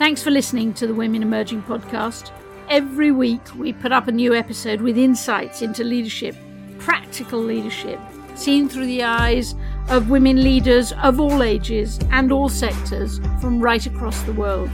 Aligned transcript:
Thanks 0.00 0.22
for 0.22 0.30
listening 0.30 0.72
to 0.74 0.86
the 0.86 0.94
Women 0.94 1.22
Emerging 1.22 1.62
podcast. 1.64 2.30
Every 2.70 3.12
week, 3.12 3.42
we 3.54 3.74
put 3.74 3.92
up 3.92 4.08
a 4.08 4.12
new 4.12 4.34
episode 4.34 4.80
with 4.80 4.96
insights 4.96 5.60
into 5.60 5.84
leadership, 5.84 6.34
practical 6.78 7.38
leadership, 7.38 8.00
seen 8.34 8.66
through 8.66 8.86
the 8.86 9.02
eyes 9.02 9.54
of 9.90 10.08
women 10.08 10.42
leaders 10.42 10.92
of 11.02 11.20
all 11.20 11.42
ages 11.42 12.00
and 12.12 12.32
all 12.32 12.48
sectors 12.48 13.18
from 13.42 13.60
right 13.60 13.84
across 13.84 14.22
the 14.22 14.32
world. 14.32 14.70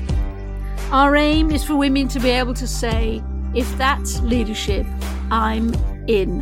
Our 0.92 1.16
aim 1.16 1.50
is 1.50 1.64
for 1.64 1.74
women 1.74 2.06
to 2.06 2.20
be 2.20 2.30
able 2.30 2.54
to 2.54 2.68
say, 2.68 3.20
if 3.52 3.66
that's 3.76 4.20
leadership, 4.20 4.86
I'm 5.32 5.74
in. 6.06 6.40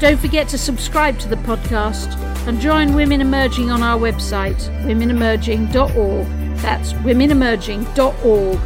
Don't 0.00 0.20
forget 0.20 0.48
to 0.48 0.58
subscribe 0.58 1.18
to 1.20 1.28
the 1.28 1.36
podcast 1.36 2.14
and 2.46 2.60
join 2.60 2.92
Women 2.92 3.22
Emerging 3.22 3.70
on 3.70 3.82
our 3.82 3.98
website, 3.98 4.60
womenemerging.org. 4.84 6.39
That's 6.62 6.92
womenemerging.org 6.92 8.58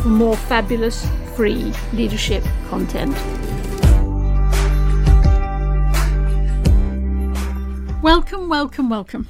for 0.00 0.08
more 0.08 0.36
fabulous 0.36 1.06
free 1.36 1.72
leadership 1.92 2.42
content. 2.70 3.14
Welcome, 8.02 8.48
welcome, 8.48 8.88
welcome. 8.88 9.28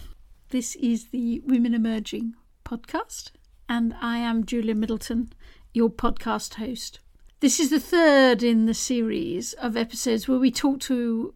This 0.51 0.77
is 0.77 1.09
the 1.11 1.43
Women 1.45 1.75
Emerging 1.75 2.35
podcast, 2.65 3.33
and 3.69 3.93
I 4.01 4.19
am 4.19 4.47
Julia 4.47 4.77
Middleton, 4.77 5.33
your 5.75 5.91
podcast 5.91 6.55
host. 6.55 7.01
This 7.41 7.59
is 7.59 7.71
the 7.71 7.81
third 7.81 8.45
in 8.45 8.67
the 8.67 8.75
series 8.75 9.53
of 9.55 9.77
episodes 9.77 10.29
where 10.29 10.39
we 10.39 10.53
talk 10.53 10.79
to 10.83 11.35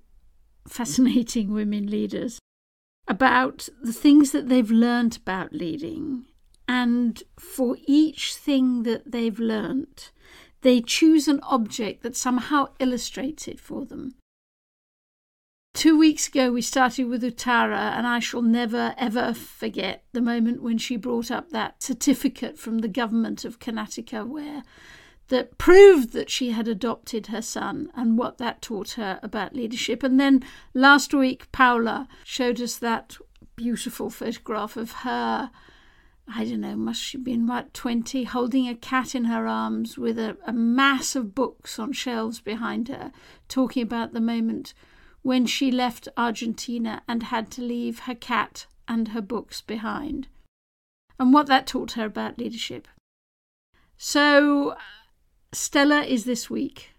fascinating 0.68 1.52
women 1.52 1.88
leaders 1.88 2.38
about 3.08 3.68
the 3.82 3.92
things 3.92 4.30
that 4.30 4.48
they've 4.48 4.70
learned 4.70 5.16
about 5.16 5.52
leading. 5.52 6.26
And 6.68 7.22
for 7.38 7.76
each 7.86 8.34
thing 8.34 8.82
that 8.82 9.12
they've 9.12 9.38
learnt, 9.38 10.10
they 10.62 10.80
choose 10.80 11.28
an 11.28 11.40
object 11.44 12.02
that 12.02 12.16
somehow 12.16 12.68
illustrates 12.78 13.46
it 13.46 13.60
for 13.60 13.84
them. 13.84 14.16
Two 15.74 15.98
weeks 15.98 16.26
ago, 16.26 16.50
we 16.50 16.62
started 16.62 17.04
with 17.04 17.22
Uttara, 17.22 17.92
and 17.96 18.06
I 18.06 18.18
shall 18.18 18.40
never 18.40 18.94
ever 18.96 19.34
forget 19.34 20.04
the 20.12 20.22
moment 20.22 20.62
when 20.62 20.78
she 20.78 20.96
brought 20.96 21.30
up 21.30 21.50
that 21.50 21.82
certificate 21.82 22.58
from 22.58 22.78
the 22.78 22.88
government 22.88 23.44
of 23.44 23.58
Karnataka 23.58 24.26
where 24.26 24.62
that 25.28 25.58
proved 25.58 26.12
that 26.14 26.30
she 26.30 26.52
had 26.52 26.66
adopted 26.66 27.26
her 27.26 27.42
son 27.42 27.90
and 27.94 28.16
what 28.16 28.38
that 28.38 28.62
taught 28.62 28.92
her 28.92 29.20
about 29.22 29.54
leadership. 29.54 30.02
And 30.02 30.18
then 30.18 30.42
last 30.72 31.12
week, 31.12 31.50
Paula 31.52 32.08
showed 32.24 32.60
us 32.60 32.76
that 32.76 33.18
beautiful 33.54 34.08
photograph 34.08 34.76
of 34.76 34.92
her. 34.92 35.50
I 36.28 36.44
don't 36.44 36.60
know, 36.60 36.76
must 36.76 37.00
she 37.00 37.18
been 37.18 37.44
about 37.44 37.72
20, 37.72 38.24
holding 38.24 38.68
a 38.68 38.74
cat 38.74 39.14
in 39.14 39.26
her 39.26 39.46
arms 39.46 39.96
with 39.96 40.18
a, 40.18 40.36
a 40.46 40.52
mass 40.52 41.14
of 41.14 41.34
books 41.34 41.78
on 41.78 41.92
shelves 41.92 42.40
behind 42.40 42.88
her, 42.88 43.12
talking 43.48 43.82
about 43.82 44.12
the 44.12 44.20
moment 44.20 44.74
when 45.22 45.46
she 45.46 45.70
left 45.70 46.08
Argentina 46.16 47.02
and 47.06 47.24
had 47.24 47.50
to 47.52 47.62
leave 47.62 48.00
her 48.00 48.14
cat 48.14 48.66
and 48.88 49.08
her 49.08 49.20
books 49.22 49.60
behind, 49.60 50.26
and 51.18 51.32
what 51.32 51.46
that 51.46 51.66
taught 51.66 51.92
her 51.92 52.06
about 52.06 52.38
leadership. 52.38 52.88
So, 53.96 54.76
Stellah 55.52 56.06
is 56.06 56.24
this 56.24 56.50
week. 56.50 56.90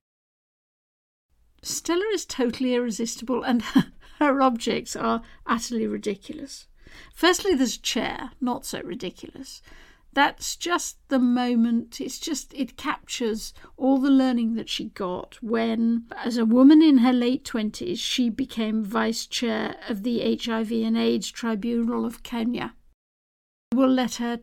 Stellah 1.62 2.14
is 2.14 2.26
totally 2.26 2.74
irresistible, 2.76 3.44
and 3.44 3.62
her 4.20 4.42
objects 4.42 4.96
are 4.96 5.22
utterly 5.46 5.86
ridiculous. 5.86 6.68
Firstly, 7.14 7.54
there's 7.54 7.76
a 7.76 7.82
chair, 7.82 8.32
not 8.42 8.66
so 8.66 8.82
ridiculous 8.82 9.62
that's 10.18 10.56
just 10.56 10.98
the 11.10 11.20
moment. 11.20 12.02
It's 12.02 12.18
just, 12.18 12.52
it 12.56 12.76
captures 12.76 13.54
all 13.78 14.00
the 14.00 14.10
learning 14.10 14.56
that 14.56 14.68
she 14.68 14.86
got 14.86 15.38
when, 15.44 16.06
as 16.26 16.38
a 16.38 16.46
woman 16.46 16.82
in 16.82 16.98
her 17.00 17.14
late 17.14 17.44
20s, 17.44 18.00
she 18.00 18.32
became 18.32 18.84
vice 18.84 19.28
chair 19.28 19.76
of 19.88 20.02
the 20.02 20.40
HIV 20.44 20.72
and 20.72 20.98
AIDS 20.98 21.30
Tribunal 21.30 22.04
of 22.04 22.24
Kenya. 22.24 22.74
We'll 23.72 23.90
let 23.90 24.16
her 24.16 24.40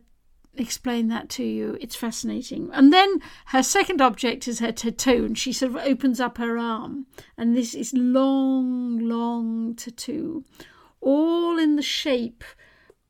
explain 0.56 1.08
that 1.08 1.28
to 1.30 1.42
you. 1.42 1.76
It's 1.80 1.96
fascinating. 1.96 2.70
And 2.72 2.92
then 2.92 3.20
her 3.46 3.64
second 3.64 4.00
object 4.00 4.46
is 4.46 4.60
her 4.60 4.70
tattoo, 4.70 5.24
and 5.24 5.36
she 5.36 5.52
sort 5.52 5.74
of 5.74 5.84
opens 5.84 6.20
up 6.20 6.38
her 6.38 6.56
arm, 6.56 7.06
and 7.36 7.56
this 7.56 7.74
is 7.74 7.92
long, 7.92 9.00
long 9.00 9.74
tattoo, 9.74 10.44
all 11.04 11.58
in 11.58 11.76
the 11.76 11.82
shape 11.82 12.42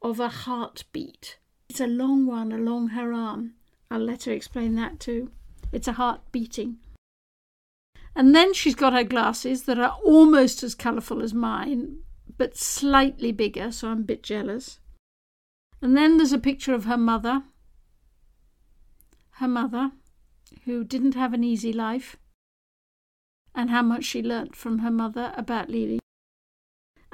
of 0.03 0.21
a 0.21 0.29
heartbeat. 0.29 1.39
It's 1.71 1.81
a 1.81 1.87
long 1.87 2.27
one 2.27 2.53
along 2.53 2.89
her 2.89 3.13
arm. 3.13 3.55
I'll 3.91 4.01
let 4.01 4.25
her 4.25 4.33
explain 4.33 4.75
that 4.75 5.01
too. 5.01 5.31
It's 5.73 5.89
a 5.89 5.93
heart 5.93 6.21
beating. 6.33 6.79
And 8.17 8.35
then 8.35 8.53
she's 8.53 8.75
got 8.75 8.93
her 8.93 9.05
glasses 9.05 9.65
that 9.65 9.79
are 9.79 9.97
almost 10.05 10.63
as 10.63 10.75
colourful 10.75 11.23
as 11.23 11.33
mine, 11.33 11.99
but 12.37 12.57
slightly 12.57 13.33
bigger, 13.33 13.73
so 13.73 13.89
I'm 13.89 14.01
a 14.01 14.03
bit 14.03 14.23
jealous. 14.23 14.79
And 15.81 15.97
then 15.97 16.17
there's 16.17 16.33
a 16.33 16.39
picture 16.39 16.75
of 16.75 16.85
her 16.85 16.97
mother. 16.97 17.45
Her 19.39 19.49
mother, 19.49 19.93
who 20.65 20.85
didn't 20.85 21.15
have 21.15 21.33
an 21.33 21.43
easy 21.43 21.73
life, 21.73 22.17
and 23.55 23.71
how 23.71 23.83
much 23.83 24.05
she 24.05 24.23
learnt 24.23 24.55
from 24.55 24.79
her 24.81 24.91
mother 24.91 25.33
about 25.37 25.69
leading. 25.69 26.01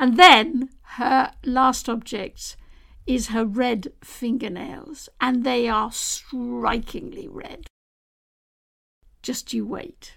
And 0.01 0.17
then 0.17 0.71
her 0.97 1.33
last 1.45 1.87
object 1.87 2.57
is 3.07 3.29
her 3.29 3.45
red 3.45 3.93
fingernails, 4.03 5.11
and 5.21 5.45
they 5.45 5.69
are 5.69 5.93
strikingly 5.93 7.29
red. 7.29 7.67
Just 9.23 9.53
you 9.53 9.67
wait. 9.67 10.15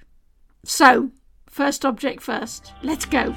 So, 0.64 1.12
first 1.50 1.84
object 1.84 2.24
first. 2.24 2.72
Let's 2.82 3.04
go. 3.04 3.32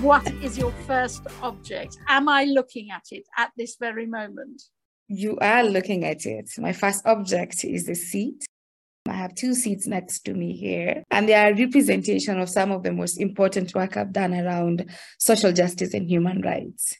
What 0.00 0.26
is 0.42 0.56
your 0.56 0.72
first 0.86 1.20
object? 1.42 1.98
Am 2.08 2.30
I 2.30 2.44
looking 2.44 2.90
at 2.90 3.08
it 3.10 3.28
at 3.36 3.50
this 3.58 3.76
very 3.78 4.06
moment? 4.06 4.62
You 5.06 5.36
are 5.42 5.64
looking 5.64 6.06
at 6.06 6.24
it. 6.24 6.48
My 6.56 6.72
first 6.72 7.04
object 7.04 7.62
is 7.66 7.84
the 7.84 7.94
seat. 7.94 8.46
I 9.08 9.14
have 9.14 9.34
two 9.34 9.54
seats 9.54 9.86
next 9.86 10.24
to 10.26 10.34
me 10.34 10.56
here, 10.56 11.04
and 11.10 11.28
they 11.28 11.34
are 11.34 11.50
a 11.50 11.54
representation 11.54 12.38
of 12.40 12.48
some 12.48 12.70
of 12.70 12.82
the 12.82 12.92
most 12.92 13.18
important 13.18 13.74
work 13.74 13.96
I've 13.96 14.12
done 14.12 14.34
around 14.34 14.90
social 15.18 15.52
justice 15.52 15.94
and 15.94 16.08
human 16.08 16.42
rights. 16.42 16.96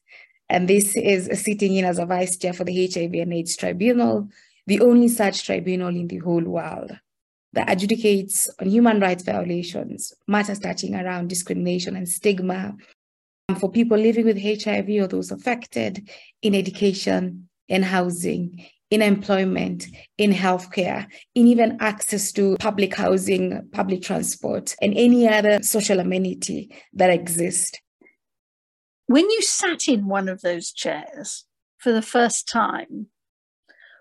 And 0.48 0.68
this 0.68 0.96
is 0.96 1.28
sitting 1.42 1.76
in 1.76 1.84
as 1.84 1.98
a 1.98 2.06
vice 2.06 2.36
chair 2.36 2.52
for 2.52 2.64
the 2.64 2.86
HIV 2.86 3.12
and 3.14 3.34
AIDS 3.34 3.56
Tribunal, 3.56 4.28
the 4.66 4.80
only 4.80 5.08
such 5.08 5.44
tribunal 5.44 5.88
in 5.88 6.08
the 6.08 6.18
whole 6.18 6.44
world 6.44 6.98
that 7.52 7.68
adjudicates 7.68 8.48
on 8.60 8.68
human 8.68 9.00
rights 9.00 9.24
violations, 9.24 10.12
matters 10.26 10.58
touching 10.58 10.94
around 10.94 11.28
discrimination 11.28 11.96
and 11.96 12.08
stigma 12.08 12.76
um, 13.48 13.56
for 13.56 13.70
people 13.70 13.96
living 13.96 14.24
with 14.24 14.40
HIV 14.40 14.88
or 14.90 15.06
those 15.06 15.30
affected 15.30 16.08
in 16.42 16.54
education, 16.54 17.48
in 17.68 17.82
housing, 17.82 18.66
in 18.90 19.02
employment, 19.02 19.86
in 20.16 20.32
healthcare, 20.32 21.06
in 21.34 21.46
even 21.46 21.76
access 21.80 22.32
to 22.32 22.56
public 22.58 22.94
housing, 22.94 23.68
public 23.72 24.02
transport, 24.02 24.74
and 24.80 24.94
any 24.96 25.28
other 25.28 25.62
social 25.62 26.00
amenity 26.00 26.74
that 26.94 27.10
exists. 27.10 27.78
When 29.06 29.28
you 29.30 29.42
sat 29.42 29.88
in 29.88 30.06
one 30.06 30.28
of 30.28 30.42
those 30.42 30.72
chairs 30.72 31.44
for 31.78 31.92
the 31.92 32.02
first 32.02 32.48
time, 32.48 33.06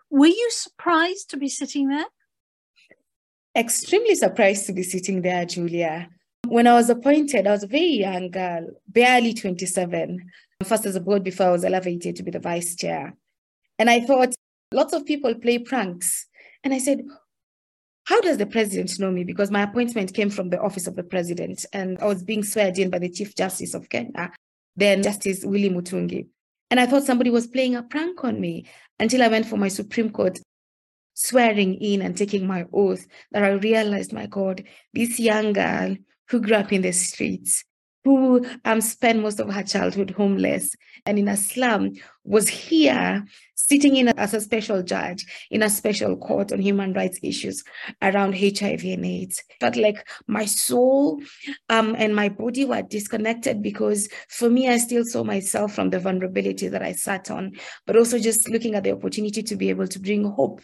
were 0.09 0.27
you 0.27 0.49
surprised 0.51 1.29
to 1.31 1.37
be 1.37 1.49
sitting 1.49 1.89
there? 1.89 2.05
Extremely 3.55 4.15
surprised 4.15 4.65
to 4.67 4.73
be 4.73 4.83
sitting 4.83 5.21
there, 5.21 5.45
Julia. 5.45 6.09
When 6.47 6.67
I 6.67 6.75
was 6.75 6.89
appointed, 6.89 7.45
I 7.45 7.51
was 7.51 7.63
a 7.63 7.67
very 7.67 7.87
young 7.87 8.31
girl, 8.31 8.67
barely 8.87 9.33
27. 9.33 10.31
First 10.63 10.85
as 10.85 10.95
a 10.95 11.01
board 11.01 11.23
before 11.23 11.47
I 11.47 11.51
was 11.51 11.65
elevated 11.65 12.15
to 12.15 12.23
be 12.23 12.31
the 12.31 12.39
vice 12.39 12.75
chair. 12.75 13.15
And 13.79 13.89
I 13.89 13.99
thought, 13.99 14.33
Lots 14.71 14.93
of 14.93 15.05
people 15.05 15.33
play 15.35 15.59
pranks. 15.59 16.27
And 16.63 16.73
I 16.73 16.79
said, 16.79 17.01
how 18.05 18.21
does 18.21 18.37
the 18.37 18.45
president 18.45 18.99
know 18.99 19.11
me? 19.11 19.23
Because 19.23 19.51
my 19.51 19.63
appointment 19.63 20.13
came 20.13 20.29
from 20.29 20.49
the 20.49 20.61
office 20.61 20.87
of 20.87 20.95
the 20.95 21.03
president 21.03 21.65
and 21.73 21.99
I 21.99 22.05
was 22.05 22.23
being 22.23 22.43
sworn 22.43 22.79
in 22.79 22.89
by 22.89 22.99
the 22.99 23.09
Chief 23.09 23.35
Justice 23.35 23.73
of 23.73 23.89
Kenya, 23.89 24.31
then 24.75 25.03
Justice 25.03 25.43
Willy 25.43 25.69
Mutunga. 25.69 26.25
And 26.69 26.79
I 26.79 26.85
thought 26.85 27.03
somebody 27.03 27.29
was 27.29 27.47
playing 27.47 27.75
a 27.75 27.83
prank 27.83 28.23
on 28.23 28.39
me 28.39 28.65
until 28.99 29.23
I 29.23 29.27
went 29.27 29.45
for 29.45 29.57
my 29.57 29.67
Supreme 29.67 30.09
Court 30.09 30.39
swearing 31.13 31.75
in 31.75 32.01
and 32.01 32.15
taking 32.15 32.45
my 32.45 32.65
oath 32.71 33.07
that 33.31 33.43
I 33.43 33.49
realized, 33.49 34.13
my 34.13 34.25
God, 34.25 34.63
this 34.93 35.19
young 35.19 35.53
girl 35.53 35.95
who 36.29 36.41
grew 36.41 36.55
up 36.55 36.71
in 36.71 36.81
the 36.81 36.91
streets, 36.91 37.63
who 38.07 38.45
um, 38.63 38.79
spent 38.79 39.21
most 39.21 39.39
of 39.41 39.49
her 39.49 39.63
childhood 39.63 40.11
homeless 40.11 40.73
and 41.05 41.19
in 41.19 41.27
a 41.27 41.35
slum, 41.35 41.91
was 42.23 42.47
here 42.47 43.23
sitting 43.55 43.97
in 43.97 44.07
as 44.09 44.33
a 44.33 44.39
special 44.39 44.81
judge 44.81 45.25
in 45.51 45.61
a 45.61 45.69
special 45.69 46.15
court 46.15 46.53
on 46.53 46.61
human 46.61 46.93
rights 46.93 47.19
issues 47.21 47.63
around 48.01 48.33
HIV 48.33 48.83
and 48.83 49.05
AIDS. 49.05 49.43
But 49.59 49.75
like 49.75 50.07
my 50.25 50.45
soul 50.45 51.21
um, 51.69 51.95
and 51.97 52.15
my 52.15 52.29
body 52.29 52.63
were 52.63 52.81
disconnected 52.81 53.61
because 53.61 54.07
for 54.29 54.49
me, 54.49 54.69
I 54.69 54.77
still 54.77 55.03
saw 55.03 55.23
myself 55.23 55.73
from 55.73 55.89
the 55.89 55.99
vulnerability 55.99 56.69
that 56.69 56.81
I 56.81 56.93
sat 56.93 57.29
on, 57.29 57.53
but 57.85 57.97
also 57.97 58.19
just 58.19 58.49
looking 58.49 58.75
at 58.75 58.85
the 58.85 58.93
opportunity 58.93 59.43
to 59.43 59.55
be 59.57 59.69
able 59.69 59.87
to 59.87 59.99
bring 59.99 60.23
hope 60.23 60.61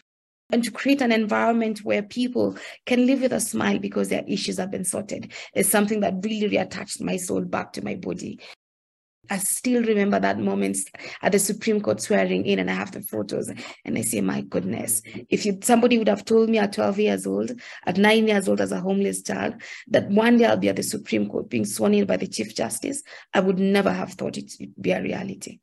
and 0.53 0.63
to 0.63 0.71
create 0.71 1.01
an 1.01 1.11
environment 1.11 1.79
where 1.79 2.03
people 2.03 2.55
can 2.85 3.07
live 3.07 3.21
with 3.21 3.33
a 3.33 3.39
smile 3.39 3.79
because 3.79 4.09
their 4.09 4.23
issues 4.27 4.57
have 4.57 4.69
been 4.69 4.85
sorted 4.85 5.33
is 5.55 5.67
something 5.67 5.99
that 6.01 6.23
really 6.23 6.47
reattached 6.55 7.01
my 7.01 7.17
soul 7.17 7.41
back 7.41 7.73
to 7.73 7.83
my 7.83 7.95
body. 7.95 8.39
I 9.31 9.39
still 9.39 9.81
remember 9.81 10.19
that 10.19 10.37
moment 10.37 10.77
at 11.23 11.31
the 11.31 11.39
Supreme 11.39 11.81
Court 11.81 12.01
swearing 12.01 12.45
in, 12.45 12.59
and 12.59 12.69
I 12.69 12.73
have 12.73 12.91
the 12.91 13.01
photos. 13.01 13.49
And 13.83 13.97
I 13.97 14.01
say, 14.01 14.21
my 14.21 14.41
goodness, 14.41 15.01
if 15.29 15.43
you 15.43 15.57
somebody 15.63 15.97
would 15.97 16.09
have 16.09 16.25
told 16.25 16.49
me 16.49 16.59
at 16.59 16.73
12 16.73 16.99
years 16.99 17.25
old, 17.25 17.51
at 17.87 17.97
nine 17.97 18.27
years 18.27 18.47
old 18.47 18.61
as 18.61 18.71
a 18.71 18.81
homeless 18.81 19.23
child, 19.23 19.55
that 19.87 20.09
one 20.09 20.37
day 20.37 20.45
I'll 20.45 20.57
be 20.57 20.69
at 20.69 20.75
the 20.75 20.83
Supreme 20.83 21.29
Court 21.29 21.49
being 21.49 21.65
sworn 21.65 21.95
in 21.95 22.05
by 22.05 22.17
the 22.17 22.27
Chief 22.27 22.53
Justice, 22.53 23.01
I 23.33 23.39
would 23.39 23.57
never 23.57 23.91
have 23.91 24.11
thought 24.11 24.37
it 24.37 24.51
would 24.59 24.79
be 24.79 24.91
a 24.91 25.01
reality. 25.01 25.61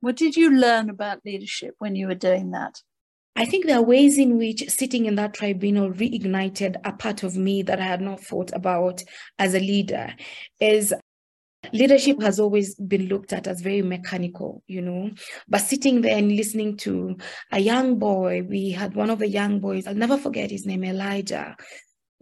What 0.00 0.16
did 0.16 0.36
you 0.36 0.50
learn 0.50 0.90
about 0.90 1.24
leadership 1.24 1.76
when 1.78 1.94
you 1.96 2.08
were 2.08 2.16
doing 2.16 2.50
that? 2.50 2.82
I 3.34 3.46
think 3.46 3.66
there 3.66 3.78
are 3.78 3.84
ways 3.84 4.18
in 4.18 4.36
which 4.36 4.68
sitting 4.68 5.06
in 5.06 5.14
that 5.14 5.34
tribunal 5.34 5.90
reignited 5.90 6.76
a 6.84 6.92
part 6.92 7.22
of 7.22 7.36
me 7.36 7.62
that 7.62 7.80
I 7.80 7.84
had 7.84 8.00
not 8.00 8.20
thought 8.20 8.52
about 8.52 9.02
as 9.38 9.54
a 9.54 9.60
leader. 9.60 10.14
Is 10.60 10.92
leadership 11.72 12.20
has 12.20 12.38
always 12.40 12.74
been 12.74 13.06
looked 13.06 13.32
at 13.32 13.46
as 13.46 13.60
very 13.60 13.82
mechanical, 13.82 14.62
you 14.66 14.82
know. 14.82 15.10
But 15.48 15.58
sitting 15.58 16.00
there 16.00 16.18
and 16.18 16.34
listening 16.34 16.76
to 16.78 17.16
a 17.50 17.58
young 17.58 17.98
boy, 17.98 18.42
we 18.48 18.70
had 18.70 18.94
one 18.94 19.10
of 19.10 19.18
the 19.18 19.28
young 19.28 19.60
boys, 19.60 19.86
I'll 19.86 19.94
never 19.94 20.18
forget 20.18 20.50
his 20.50 20.66
name, 20.66 20.84
Elijah, 20.84 21.56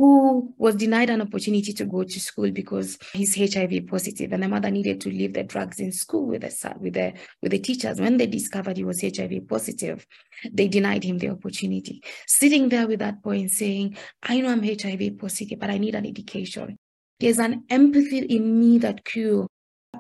who 0.01 0.55
was 0.57 0.77
denied 0.77 1.11
an 1.11 1.21
opportunity 1.21 1.75
to 1.75 1.85
go 1.85 2.03
to 2.05 2.19
school 2.19 2.51
because 2.51 2.97
he's 3.13 3.37
HIV 3.37 3.87
positive, 3.87 4.33
and 4.33 4.43
the 4.43 4.49
mother 4.49 4.71
needed 4.71 4.99
to 5.03 5.11
leave 5.11 5.35
the 5.35 5.43
drugs 5.43 5.79
in 5.79 5.93
school 5.93 6.27
with 6.27 6.41
the 6.41 6.75
with 6.81 6.95
the 6.95 7.13
with 7.43 7.53
the 7.53 7.59
teachers. 7.59 8.01
When 8.01 8.17
they 8.17 8.27
discovered 8.27 8.79
he 8.79 8.85
was 8.85 9.03
HIV 9.03 9.47
positive, 9.47 10.07
they 10.51 10.69
denied 10.69 11.05
him 11.05 11.19
the 11.19 11.29
opportunity. 11.29 12.03
Sitting 12.27 12.71
there 12.71 12.89
with 12.89 13.01
that 13.01 13.21
boy 13.21 13.41
and 13.41 13.51
saying, 13.51 13.99
"I 14.23 14.41
know 14.41 14.49
I'm 14.49 14.63
HIV 14.63 15.19
positive, 15.19 15.59
but 15.59 15.69
I 15.69 15.77
need 15.77 15.95
an 15.95 16.07
education." 16.07 16.79
There's 17.19 17.39
an 17.39 17.65
empathy 17.69 18.21
in 18.21 18.59
me 18.59 18.79
that 18.79 19.05
grew 19.05 19.49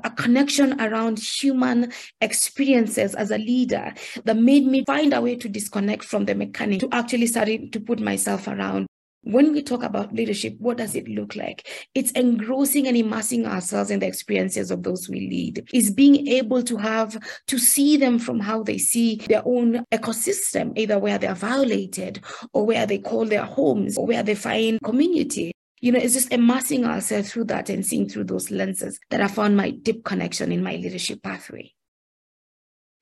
a 0.02 0.10
connection 0.10 0.80
around 0.80 1.18
human 1.18 1.92
experiences 2.22 3.14
as 3.14 3.30
a 3.30 3.36
leader 3.36 3.92
that 4.24 4.36
made 4.38 4.64
me 4.64 4.82
find 4.86 5.12
a 5.12 5.20
way 5.20 5.36
to 5.36 5.46
disconnect 5.46 6.04
from 6.04 6.24
the 6.24 6.34
mechanic 6.34 6.80
to 6.80 6.88
actually 6.90 7.26
starting 7.26 7.70
to 7.70 7.80
put 7.80 8.00
myself 8.00 8.48
around 8.48 8.86
when 9.22 9.52
we 9.52 9.62
talk 9.62 9.82
about 9.82 10.14
leadership, 10.14 10.56
what 10.58 10.78
does 10.78 10.94
it 10.94 11.06
look 11.06 11.36
like? 11.36 11.68
It's 11.94 12.10
engrossing 12.12 12.86
and 12.86 12.96
immersing 12.96 13.46
ourselves 13.46 13.90
in 13.90 14.00
the 14.00 14.06
experiences 14.06 14.70
of 14.70 14.82
those 14.82 15.08
we 15.08 15.20
lead. 15.20 15.68
Is 15.74 15.90
being 15.90 16.26
able 16.28 16.62
to 16.62 16.76
have 16.78 17.18
to 17.46 17.58
see 17.58 17.96
them 17.96 18.18
from 18.18 18.40
how 18.40 18.62
they 18.62 18.78
see 18.78 19.16
their 19.28 19.42
own 19.44 19.84
ecosystem, 19.92 20.72
either 20.76 20.98
where 20.98 21.18
they're 21.18 21.34
violated 21.34 22.24
or 22.54 22.64
where 22.64 22.86
they 22.86 22.98
call 22.98 23.26
their 23.26 23.44
homes 23.44 23.98
or 23.98 24.06
where 24.06 24.22
they 24.22 24.34
find 24.34 24.80
community. 24.82 25.52
You 25.80 25.92
know, 25.92 25.98
it's 25.98 26.14
just 26.14 26.32
immersing 26.32 26.84
ourselves 26.84 27.32
through 27.32 27.44
that 27.44 27.70
and 27.70 27.84
seeing 27.84 28.08
through 28.08 28.24
those 28.24 28.50
lenses 28.50 28.98
that 29.10 29.20
I 29.20 29.28
found 29.28 29.56
my 29.56 29.70
deep 29.70 30.04
connection 30.04 30.52
in 30.52 30.62
my 30.62 30.76
leadership 30.76 31.22
pathway. 31.22 31.72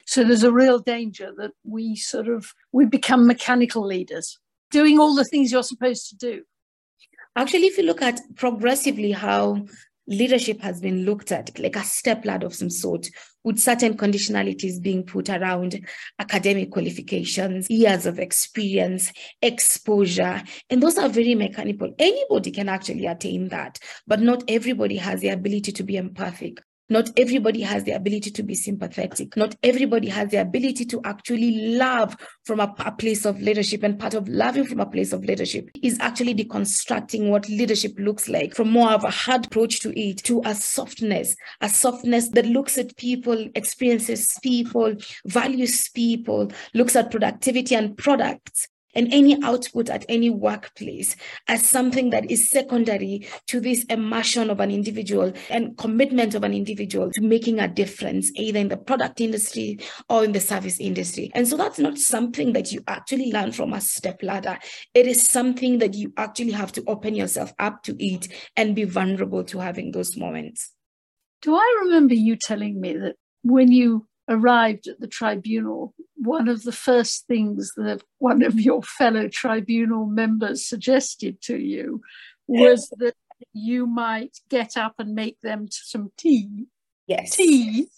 So 0.07 0.25
there's 0.25 0.45
a 0.45 0.53
real 0.53 0.79
danger 0.79 1.33
that 1.37 1.51
we 1.65 1.95
sort 1.95 2.29
of 2.29 2.55
we 2.73 2.87
become 2.87 3.27
mechanical 3.27 3.85
leaders 3.85 4.39
doing 4.71 4.99
all 4.99 5.15
the 5.15 5.25
things 5.25 5.53
you're 5.53 5.63
supposed 5.63 6.09
to 6.11 6.17
do? 6.17 6.43
Actually, 7.37 7.67
if 7.67 7.79
you 7.79 7.85
look 7.85 8.03
at 8.03 8.21
progressively 8.37 9.13
how 9.13 9.65
leadership 10.09 10.61
has 10.61 10.81
been 10.81 11.05
looked 11.05 11.31
at 11.31 11.57
like 11.59 11.77
a 11.77 11.85
step 11.85 12.25
ladder 12.25 12.47
of 12.47 12.55
some 12.55 12.71
sort 12.71 13.09
with 13.45 13.59
certain 13.59 13.95
conditionalities 13.95 14.81
being 14.83 15.05
put 15.05 15.29
around 15.29 15.87
academic 16.19 16.71
qualifications 16.71 17.69
years 17.69 18.07
of 18.07 18.19
experience 18.19 19.13
exposure 19.43 20.43
and 20.71 20.83
those 20.83 20.97
are 20.97 21.11
very 21.11 21.35
mechanical 21.35 21.93
anybody 21.99 22.51
can 22.51 22.71
actually 22.71 23.05
attain 23.05 23.49
that 23.49 23.79
but 24.07 24.21
not 24.21 24.43
everybody 24.49 24.97
has 24.97 25.21
the 25.21 25.29
ability 25.29 25.73
to 25.73 25.83
be 25.83 25.97
empathic 25.97 26.59
not 26.89 27.11
everybody 27.17 27.61
has 27.63 27.85
the 27.85 27.93
ability 27.93 28.31
to 28.31 28.43
be 28.43 28.55
sympathetic. 28.55 29.37
Not 29.37 29.55
everybody 29.63 30.09
has 30.09 30.31
the 30.31 30.39
ability 30.39 30.85
to 30.87 31.01
actually 31.05 31.77
love 31.77 32.17
from 32.45 32.61
a, 32.61 32.75
a, 32.79 32.93
place 32.93 33.25
of 33.25 33.41
leadership. 33.41 33.83
And 33.83 33.99
part 33.99 34.15
of 34.15 34.29
loving 34.29 34.65
from 34.65 34.81
a 34.81 34.87
place 34.87 35.13
of 35.13 35.25
leadership 35.25 35.69
is 35.83 35.99
actually 36.01 36.35
deconstructing 36.35 37.29
what 37.29 37.49
leadership 37.49 37.93
looks 37.99 38.29
like 38.29 38.55
from 38.55 38.71
more 38.71 38.91
of 38.91 39.05
a 39.05 39.11
hard 39.11 39.47
approach 39.47 39.81
to 39.81 39.99
it 39.99 40.19
to 40.25 40.41
a 40.45 40.55
softness, 40.55 41.37
a 41.61 41.69
softness 41.69 42.31
that 42.31 42.47
looks 42.47 42.79
at 42.79 42.97
people, 42.97 43.49
experiences 43.55 44.39
people, 44.43 44.95
values 45.27 45.89
people, 45.91 46.51
looks 46.75 46.97
at 46.97 47.11
productivity 47.11 47.75
and 47.75 47.97
products 47.99 48.69
and 48.99 49.15
any 49.15 49.41
output 49.45 49.89
at 49.89 50.05
any 50.09 50.29
workplace 50.29 51.15
as 51.47 51.65
something 51.65 52.11
that 52.11 52.29
is 52.29 52.51
secondary 52.51 53.29
to 53.47 53.61
this 53.61 53.85
immersion 53.85 54.51
of 54.51 54.59
an 54.59 54.73
individual 54.73 55.33
and 55.51 55.79
commitment 55.79 56.35
of 56.35 56.43
an 56.43 56.53
individual 56.53 57.09
to 57.13 57.21
making 57.21 57.61
a 57.61 57.69
difference, 57.69 58.33
either 58.35 58.59
in 58.59 58.67
the 58.67 58.77
product 58.77 59.21
industry 59.21 59.79
or 60.09 60.25
in 60.25 60.33
the 60.33 60.41
service 60.41 60.81
industry. 60.81 61.31
And 61.35 61.47
so 61.47 61.57
that's 61.57 61.79
not 61.79 61.97
something 61.97 62.55
that 62.55 62.73
you 62.73 62.83
actually 62.89 63.31
learn 63.31 63.53
from 63.53 63.73
a 63.73 63.81
step 63.81 64.21
ladder. 64.21 64.59
It 64.95 65.07
is 65.07 65.25
something 65.25 65.79
that 65.79 65.95
you 65.95 66.13
actually 66.17 66.51
have 66.51 66.73
to 66.73 66.85
open 66.89 67.15
yourself 67.15 67.53
up 67.61 67.85
to 67.85 68.05
it 68.05 68.27
and 68.57 68.75
be 68.75 68.83
vulnerable 68.83 69.45
to 69.45 69.61
having 69.61 69.93
those 69.93 70.17
moments. 70.17 70.73
Do 71.43 71.55
I 71.55 71.83
remember 71.85 72.15
you 72.15 72.35
telling 72.35 72.81
me 72.81 72.95
that 72.95 73.15
when 73.45 73.71
you 73.71 74.08
arrived 74.29 74.87
at 74.89 75.01
the 75.01 75.07
tribunal, 75.07 75.95
one 76.17 76.49
of 76.49 76.63
the 76.63 76.73
first 76.73 77.27
things 77.27 77.73
that 77.77 78.03
one 78.19 78.43
of 78.43 78.61
your 78.61 78.83
fellow 78.83 79.29
tribunal 79.29 80.07
members 80.07 80.67
suggested 80.67 81.41
to 81.43 81.57
you 81.57 82.03
was 82.47 82.93
that 82.99 83.15
you 83.53 83.87
might 83.87 84.39
get 84.49 84.77
up 84.77 84.95
and 84.99 85.15
make 85.15 85.41
them 85.41 85.67
some 85.71 86.11
tea. 86.17 86.67
Yes. 87.07 87.37
Tea. 87.37 87.89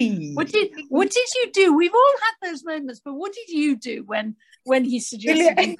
Tea. 0.00 0.32
What 0.34 0.48
did 0.48 0.72
what 0.88 1.10
did 1.10 1.28
you 1.36 1.52
do? 1.52 1.76
We've 1.76 1.94
all 1.94 2.14
had 2.22 2.50
those 2.50 2.64
moments, 2.64 3.00
but 3.04 3.14
what 3.14 3.32
did 3.32 3.48
you 3.48 3.76
do 3.76 4.02
when 4.04 4.36
when 4.64 4.84
he 4.84 4.98
suggested 4.98 5.78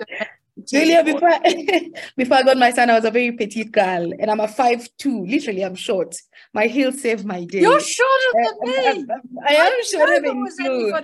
Julia, 0.67 1.05
before, 1.05 1.33
before 2.17 2.37
I 2.37 2.43
got 2.43 2.57
my 2.57 2.71
son, 2.71 2.91
I 2.91 2.95
was 2.95 3.05
a 3.05 3.11
very 3.11 3.33
petite 3.33 3.73
girl, 3.73 4.13
and 4.19 4.31
I'm 4.31 4.41
a 4.41 4.49
five 4.49 4.89
two. 4.99 5.25
Literally, 5.25 5.65
I'm 5.65 5.75
short. 5.75 6.15
My 6.53 6.67
heels 6.67 7.01
saved 7.01 7.25
my 7.25 7.45
day. 7.45 7.61
You're 7.61 7.81
shorter 7.81 8.33
than 8.35 8.69
me. 8.69 8.77
I, 8.77 9.05
I, 9.49 9.55
I 9.55 9.67
am 9.67 9.85
shorter 9.85 10.21
than 10.21 10.47
you. 10.59 10.95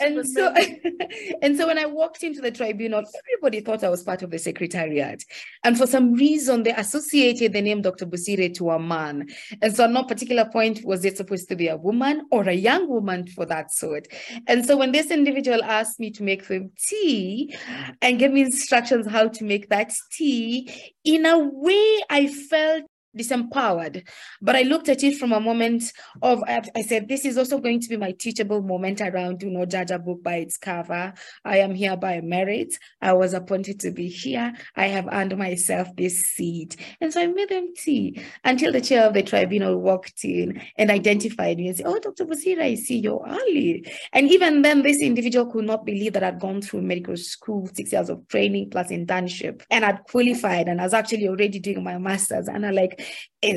And 0.00 0.26
so, 0.28 0.54
and 1.42 1.56
so 1.56 1.66
when 1.66 1.78
I 1.78 1.86
walked 1.86 2.22
into 2.22 2.40
the 2.40 2.50
tribunal, 2.50 3.02
everybody 3.34 3.60
thought 3.60 3.84
I 3.84 3.88
was 3.88 4.02
part 4.02 4.22
of 4.22 4.30
the 4.30 4.38
secretariat, 4.38 5.24
and 5.64 5.76
for 5.76 5.86
some 5.86 6.14
reason, 6.14 6.62
they 6.62 6.72
associated 6.72 7.52
the 7.52 7.62
name 7.62 7.82
Dr. 7.82 8.06
Bosire 8.06 8.52
to 8.54 8.70
a 8.70 8.78
man. 8.78 9.28
And 9.62 9.74
so, 9.74 9.84
at 9.84 9.90
no 9.90 10.04
particular 10.04 10.44
point 10.44 10.84
was 10.84 11.04
it 11.04 11.16
supposed 11.16 11.48
to 11.48 11.56
be 11.56 11.68
a 11.68 11.76
woman 11.76 12.26
or 12.30 12.48
a 12.48 12.54
young 12.54 12.88
woman 12.88 13.26
for 13.26 13.46
that 13.46 13.72
sort. 13.72 14.08
And 14.46 14.64
so, 14.64 14.76
when 14.76 14.92
this 14.92 15.10
individual 15.10 15.62
asked 15.64 16.00
me 16.00 16.10
to 16.12 16.22
make 16.22 16.46
them 16.46 16.70
tea 16.78 17.56
and 18.02 18.18
give 18.18 18.32
me 18.32 18.42
instructions 18.42 18.99
instructions 19.00 19.12
how 19.12 19.28
to 19.28 19.44
make 19.44 19.68
that 19.68 19.92
tea. 20.12 20.68
In 21.04 21.26
a 21.26 21.38
way, 21.38 22.00
I 22.08 22.26
felt 22.26 22.84
disempowered. 23.16 24.06
But 24.40 24.56
I 24.56 24.62
looked 24.62 24.88
at 24.88 25.02
it 25.02 25.16
from 25.16 25.32
a 25.32 25.40
moment 25.40 25.92
of, 26.22 26.42
I 26.46 26.82
said, 26.82 27.08
this 27.08 27.24
is 27.24 27.36
also 27.36 27.58
going 27.58 27.80
to 27.80 27.88
be 27.88 27.96
my 27.96 28.12
teachable 28.12 28.62
moment 28.62 29.00
around, 29.00 29.38
do 29.38 29.50
not 29.50 29.68
judge 29.68 29.90
a 29.90 29.98
book 29.98 30.22
by 30.22 30.36
its 30.36 30.56
cover. 30.56 31.12
I 31.44 31.58
am 31.58 31.74
here 31.74 31.96
by 31.96 32.20
merit. 32.20 32.74
I 33.00 33.12
was 33.12 33.34
appointed 33.34 33.80
to 33.80 33.90
be 33.90 34.08
here. 34.08 34.52
I 34.76 34.86
have 34.86 35.08
earned 35.10 35.36
myself 35.36 35.88
this 35.96 36.22
seat. 36.22 36.76
And 37.00 37.12
so 37.12 37.20
I 37.20 37.26
made 37.26 37.48
them 37.48 37.72
tea 37.76 38.20
until 38.44 38.72
the 38.72 38.80
chair 38.80 39.06
of 39.06 39.14
the 39.14 39.22
tribunal 39.22 39.80
walked 39.80 40.24
in 40.24 40.60
and 40.76 40.90
identified 40.90 41.58
me 41.58 41.68
and 41.68 41.76
said, 41.76 41.86
oh, 41.86 41.98
Dr. 41.98 42.26
Bosire, 42.26 42.60
I 42.60 42.74
see 42.74 42.98
you're 42.98 43.24
early. 43.26 43.90
And 44.12 44.30
even 44.30 44.62
then, 44.62 44.82
this 44.82 45.00
individual 45.00 45.46
could 45.46 45.64
not 45.64 45.84
believe 45.84 46.12
that 46.14 46.22
I'd 46.22 46.40
gone 46.40 46.62
through 46.62 46.82
medical 46.82 47.16
school, 47.16 47.68
six 47.72 47.92
years 47.92 48.10
of 48.10 48.26
training 48.28 48.70
plus 48.70 48.88
internship, 48.88 49.62
and 49.70 49.84
I'd 49.84 50.04
qualified 50.04 50.68
and 50.68 50.80
I 50.80 50.84
was 50.84 50.94
actually 50.94 51.28
already 51.28 51.58
doing 51.58 51.82
my 51.82 51.98
master's. 51.98 52.48
And 52.48 52.64
I 52.66 52.70
like, 52.70 52.99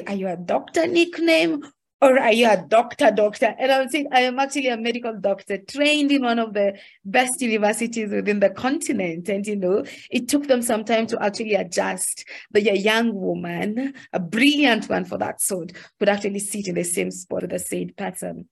are 0.07 0.15
you 0.15 0.27
a 0.27 0.37
doctor 0.37 0.87
nickname 0.87 1.63
or 2.03 2.19
are 2.19 2.33
you 2.33 2.49
a 2.49 2.57
doctor, 2.57 3.11
doctor? 3.11 3.55
And 3.57 3.71
I'm 3.71 3.87
saying, 3.87 4.09
I 4.11 4.21
am 4.21 4.37
actually 4.37 4.67
a 4.67 4.75
medical 4.75 5.17
doctor 5.17 5.57
trained 5.57 6.11
in 6.11 6.23
one 6.23 6.37
of 6.37 6.53
the 6.53 6.77
best 7.05 7.41
universities 7.41 8.11
within 8.11 8.41
the 8.41 8.49
continent. 8.49 9.29
And, 9.29 9.47
you 9.47 9.55
know, 9.55 9.85
it 10.11 10.27
took 10.27 10.47
them 10.47 10.61
some 10.61 10.83
time 10.83 11.07
to 11.07 11.23
actually 11.23 11.55
adjust. 11.55 12.25
But 12.51 12.63
a 12.63 12.77
young 12.77 13.13
woman, 13.13 13.93
a 14.11 14.19
brilliant 14.19 14.89
one 14.89 15.05
for 15.05 15.17
that 15.19 15.41
sort, 15.41 15.71
could 15.97 16.09
actually 16.09 16.39
sit 16.39 16.67
in 16.67 16.75
the 16.75 16.83
same 16.83 17.09
spot 17.09 17.43
with 17.43 17.51
the 17.51 17.59
same 17.59 17.91
pattern. 17.95 18.49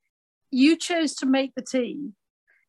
You 0.50 0.78
chose 0.78 1.14
to 1.16 1.26
make 1.26 1.54
the 1.54 1.62
tea 1.62 2.12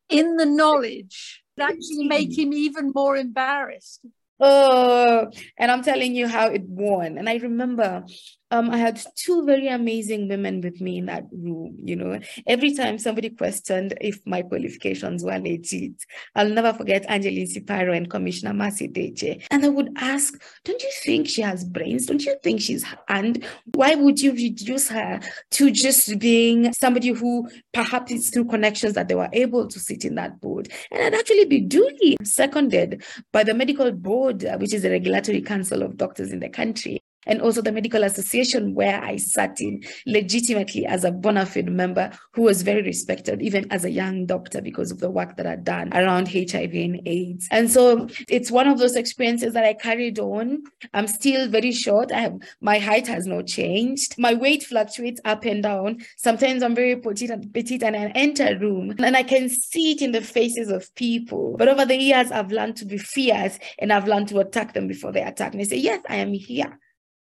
in 0.09 0.35
the 0.35 0.45
knowledge 0.45 1.43
that 1.55 1.71
actually 1.71 2.07
make 2.07 2.37
him 2.37 2.51
even 2.51 2.91
more 2.93 3.15
embarrassed. 3.15 4.05
Oh, 4.45 5.31
and 5.57 5.71
I'm 5.71 5.83
telling 5.83 6.15
you 6.15 6.27
how 6.27 6.47
it 6.47 6.63
won. 6.63 7.17
And 7.17 7.29
I 7.29 7.35
remember 7.37 8.03
um, 8.53 8.69
I 8.69 8.77
had 8.77 9.01
two 9.15 9.43
very 9.45 9.67
amazing 9.67 10.27
women 10.27 10.61
with 10.61 10.79
me 10.79 10.99
in 10.99 11.07
that 11.07 11.25
room. 11.31 11.75
You 11.83 11.95
know, 11.95 12.19
every 12.45 12.75
time 12.75 12.99
somebody 12.99 13.31
questioned 13.31 13.95
if 13.99 14.19
my 14.27 14.43
qualifications 14.43 15.23
were 15.23 15.39
legit, 15.39 15.93
I'll 16.35 16.49
never 16.49 16.71
forget 16.71 17.03
Angeline 17.07 17.47
Siparo 17.47 17.97
and 17.97 18.07
Commissioner 18.11 18.53
Deche. 18.53 19.43
And 19.49 19.65
I 19.65 19.69
would 19.69 19.89
ask, 19.97 20.39
Don't 20.65 20.81
you 20.83 20.91
think 21.01 21.27
she 21.27 21.41
has 21.41 21.65
brains? 21.65 22.05
Don't 22.05 22.23
you 22.23 22.35
think 22.43 22.61
she's 22.61 22.85
and 23.09 23.43
why 23.73 23.95
would 23.95 24.19
you 24.19 24.33
reduce 24.33 24.87
her 24.89 25.19
to 25.51 25.71
just 25.71 26.19
being 26.19 26.71
somebody 26.73 27.09
who 27.09 27.49
perhaps 27.73 28.11
it's 28.11 28.29
through 28.29 28.45
connections 28.45 28.93
that 28.93 29.07
they 29.07 29.15
were 29.15 29.29
able 29.33 29.67
to 29.67 29.79
sit 29.79 30.05
in 30.05 30.13
that 30.15 30.39
board? 30.41 30.71
And 30.91 31.01
I'd 31.01 31.19
actually 31.19 31.45
be 31.45 31.59
duly 31.59 32.17
seconded 32.23 33.03
by 33.31 33.43
the 33.43 33.55
medical 33.55 33.91
board, 33.91 34.45
which 34.59 34.75
is 34.75 34.83
the 34.83 34.91
regulatory 34.91 35.41
council 35.41 35.81
of 35.81 35.97
doctors 35.97 36.31
in 36.31 36.39
the 36.39 36.49
country 36.49 37.01
and 37.25 37.41
also 37.41 37.61
the 37.61 37.71
medical 37.71 38.03
association 38.03 38.73
where 38.73 39.01
I 39.03 39.17
sat 39.17 39.59
in 39.59 39.83
legitimately 40.05 40.85
as 40.85 41.03
a 41.03 41.11
bona 41.11 41.45
fide 41.45 41.71
member 41.71 42.11
who 42.33 42.43
was 42.43 42.61
very 42.61 42.81
respected, 42.81 43.41
even 43.41 43.71
as 43.71 43.85
a 43.85 43.91
young 43.91 44.25
doctor, 44.25 44.61
because 44.61 44.91
of 44.91 44.99
the 44.99 45.09
work 45.09 45.37
that 45.37 45.47
I'd 45.47 45.63
done 45.63 45.93
around 45.93 46.27
HIV 46.27 46.73
and 46.73 47.01
AIDS. 47.05 47.47
And 47.51 47.69
so 47.69 48.07
it's 48.27 48.51
one 48.51 48.67
of 48.67 48.79
those 48.79 48.95
experiences 48.95 49.53
that 49.53 49.65
I 49.65 49.73
carried 49.73 50.19
on. 50.19 50.63
I'm 50.93 51.07
still 51.07 51.47
very 51.49 51.71
short. 51.71 52.11
I 52.11 52.21
have 52.21 52.37
my 52.61 52.79
height 52.79 53.07
has 53.07 53.25
not 53.25 53.47
changed. 53.47 54.15
My 54.17 54.33
weight 54.33 54.63
fluctuates 54.63 55.21
up 55.25 55.45
and 55.45 55.63
down. 55.63 55.99
Sometimes 56.17 56.63
I'm 56.63 56.75
very 56.75 56.95
petite 56.95 57.29
and 57.29 57.53
petite 57.53 57.83
and 57.83 57.95
I 57.95 58.11
enter 58.15 58.47
a 58.47 58.59
room 58.59 58.95
and 58.97 59.15
I 59.15 59.23
can 59.23 59.49
see 59.49 59.91
it 59.91 60.01
in 60.01 60.11
the 60.11 60.21
faces 60.21 60.69
of 60.69 60.93
people. 60.95 61.55
But 61.57 61.67
over 61.67 61.85
the 61.85 61.95
years, 61.95 62.31
I've 62.31 62.51
learned 62.51 62.77
to 62.77 62.85
be 62.85 62.97
fierce 62.97 63.59
and 63.79 63.91
I've 63.91 64.07
learned 64.07 64.29
to 64.29 64.39
attack 64.39 64.73
them 64.73 64.87
before 64.87 65.11
they 65.11 65.21
attack 65.21 65.53
me. 65.53 65.65
Say, 65.65 65.77
yes, 65.77 66.01
I 66.09 66.17
am 66.17 66.33
here. 66.33 66.79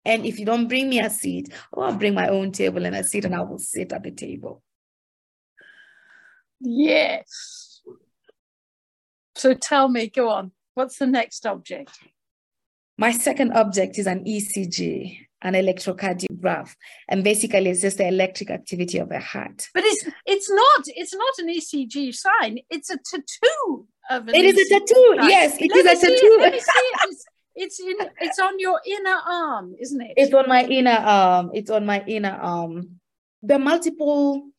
And 0.04 0.26
if 0.26 0.40
you 0.40 0.46
don't 0.46 0.68
bring 0.68 0.90
me 0.90 1.00
a 1.00 1.10
seat, 1.10 1.54
oh, 1.74 1.82
I'll 1.82 1.96
bring 1.96 2.14
my 2.16 2.28
own 2.28 2.52
table 2.52 2.86
and 2.86 2.96
a 2.96 3.04
seat 3.04 3.26
and 3.26 3.36
I 3.36 3.42
will 3.42 3.60
sit 3.60 3.94
at 3.94 4.04
the 4.04 4.12
table. 4.12 4.64
Yes. 6.60 7.82
So 9.36 9.54
tell 9.54 9.88
me, 9.90 10.08
go 10.08 10.30
on. 10.30 10.52
What's 10.74 10.98
the 10.98 11.08
next 11.08 11.46
object? 11.46 11.92
My 12.98 13.12
second 13.12 13.54
object 13.54 13.98
is 13.98 14.06
an 14.08 14.24
ECG, 14.26 15.18
an 15.42 15.54
electrocardiograph, 15.56 16.76
and 17.10 17.24
basically 17.24 17.70
it's 17.70 17.82
just 17.82 17.98
the 17.98 18.08
electric 18.08 18.52
activity 18.52 19.00
of 19.00 19.10
the 19.10 19.20
heart. 19.20 19.68
But 19.74 19.84
it's 19.86 20.06
it's 20.26 20.50
not 20.52 20.84
it's 20.88 21.14
not 21.14 21.34
an 21.40 21.48
ECG 21.50 22.14
sign. 22.14 22.60
It's 22.70 22.90
a 22.92 22.98
tattoo 22.98 23.88
of 24.10 24.28
an. 24.28 24.36
It 24.36 24.46
ECG 24.56 24.58
is 24.60 24.72
a 24.72 24.80
tattoo. 24.80 25.16
sign. 25.18 25.30
Yes, 25.30 25.58
it 25.60 25.72
Let 25.74 25.86
is 25.86 25.86
a 25.86 25.96
see 25.96 26.08
it, 26.14 26.40
let 26.40 26.52
tattoo. 26.52 26.52
me 26.52 26.60
see 26.60 26.72
it. 27.10 27.18
It's, 27.56 27.80
in 27.80 27.96
it's 28.20 28.40
on 28.40 28.60
your 28.60 28.80
inner 28.86 29.20
arm, 29.28 29.76
isn't 29.80 30.02
it? 30.02 30.14
It's 30.18 30.34
on 30.34 30.48
my 30.48 30.64
inner 30.64 30.92
arm. 30.92 31.52
It's 31.54 31.70
on 31.70 31.86
my 31.86 32.04
inner 32.08 32.38
arm. 32.42 33.00
The 33.44 33.60
multiple 33.60 34.50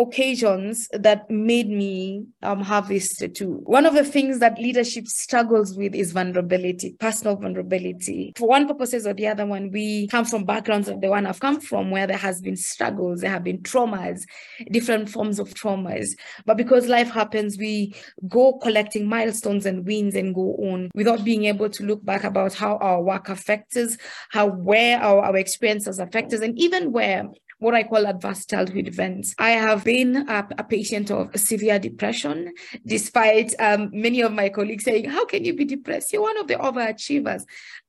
occasions 0.00 0.88
that 0.92 1.30
made 1.30 1.68
me 1.68 2.24
um, 2.42 2.62
have 2.62 2.88
this 2.88 3.14
tattoo. 3.14 3.60
One 3.64 3.84
of 3.84 3.94
the 3.94 4.04
things 4.04 4.38
that 4.38 4.58
leadership 4.58 5.06
struggles 5.06 5.76
with 5.76 5.94
is 5.94 6.12
vulnerability, 6.12 6.96
personal 6.98 7.36
vulnerability. 7.36 8.32
For 8.36 8.48
one 8.48 8.66
purposes 8.66 9.06
or 9.06 9.12
the 9.12 9.28
other 9.28 9.44
one, 9.44 9.70
we 9.70 10.08
come 10.08 10.24
from 10.24 10.44
backgrounds 10.44 10.88
of 10.88 11.00
the 11.00 11.08
one 11.08 11.26
I've 11.26 11.40
come 11.40 11.60
from 11.60 11.90
where 11.90 12.06
there 12.06 12.16
has 12.16 12.40
been 12.40 12.56
struggles, 12.56 13.20
there 13.20 13.30
have 13.30 13.44
been 13.44 13.58
traumas, 13.58 14.22
different 14.70 15.10
forms 15.10 15.38
of 15.38 15.50
traumas. 15.50 16.08
But 16.46 16.56
because 16.56 16.86
life 16.86 17.10
happens, 17.10 17.58
we 17.58 17.94
go 18.26 18.54
collecting 18.54 19.06
milestones 19.06 19.66
and 19.66 19.86
wins 19.86 20.14
and 20.14 20.34
go 20.34 20.54
on 20.56 20.90
without 20.94 21.24
being 21.24 21.44
able 21.44 21.68
to 21.68 21.84
look 21.84 22.04
back 22.04 22.24
about 22.24 22.54
how 22.54 22.78
our 22.78 23.02
work 23.02 23.28
affects 23.28 23.76
us, 23.76 23.98
how 24.30 24.48
where 24.48 24.98
our, 24.98 25.24
our 25.24 25.36
experiences 25.36 25.98
affect 25.98 26.32
us, 26.32 26.40
and 26.40 26.58
even 26.58 26.92
where 26.92 27.28
what 27.60 27.74
I 27.74 27.84
call 27.84 28.06
adverse 28.06 28.46
childhood 28.46 28.88
events. 28.88 29.34
I 29.38 29.50
have 29.50 29.84
been 29.84 30.28
a, 30.28 30.48
a 30.58 30.64
patient 30.64 31.10
of 31.10 31.30
severe 31.38 31.78
depression, 31.78 32.52
despite 32.84 33.54
um, 33.60 33.90
many 33.92 34.22
of 34.22 34.32
my 34.32 34.48
colleagues 34.48 34.84
saying, 34.84 35.08
How 35.08 35.24
can 35.26 35.44
you 35.44 35.54
be 35.54 35.64
depressed? 35.64 36.12
You're 36.12 36.22
one 36.22 36.38
of 36.38 36.48
the 36.48 36.54
overachievers. 36.54 37.42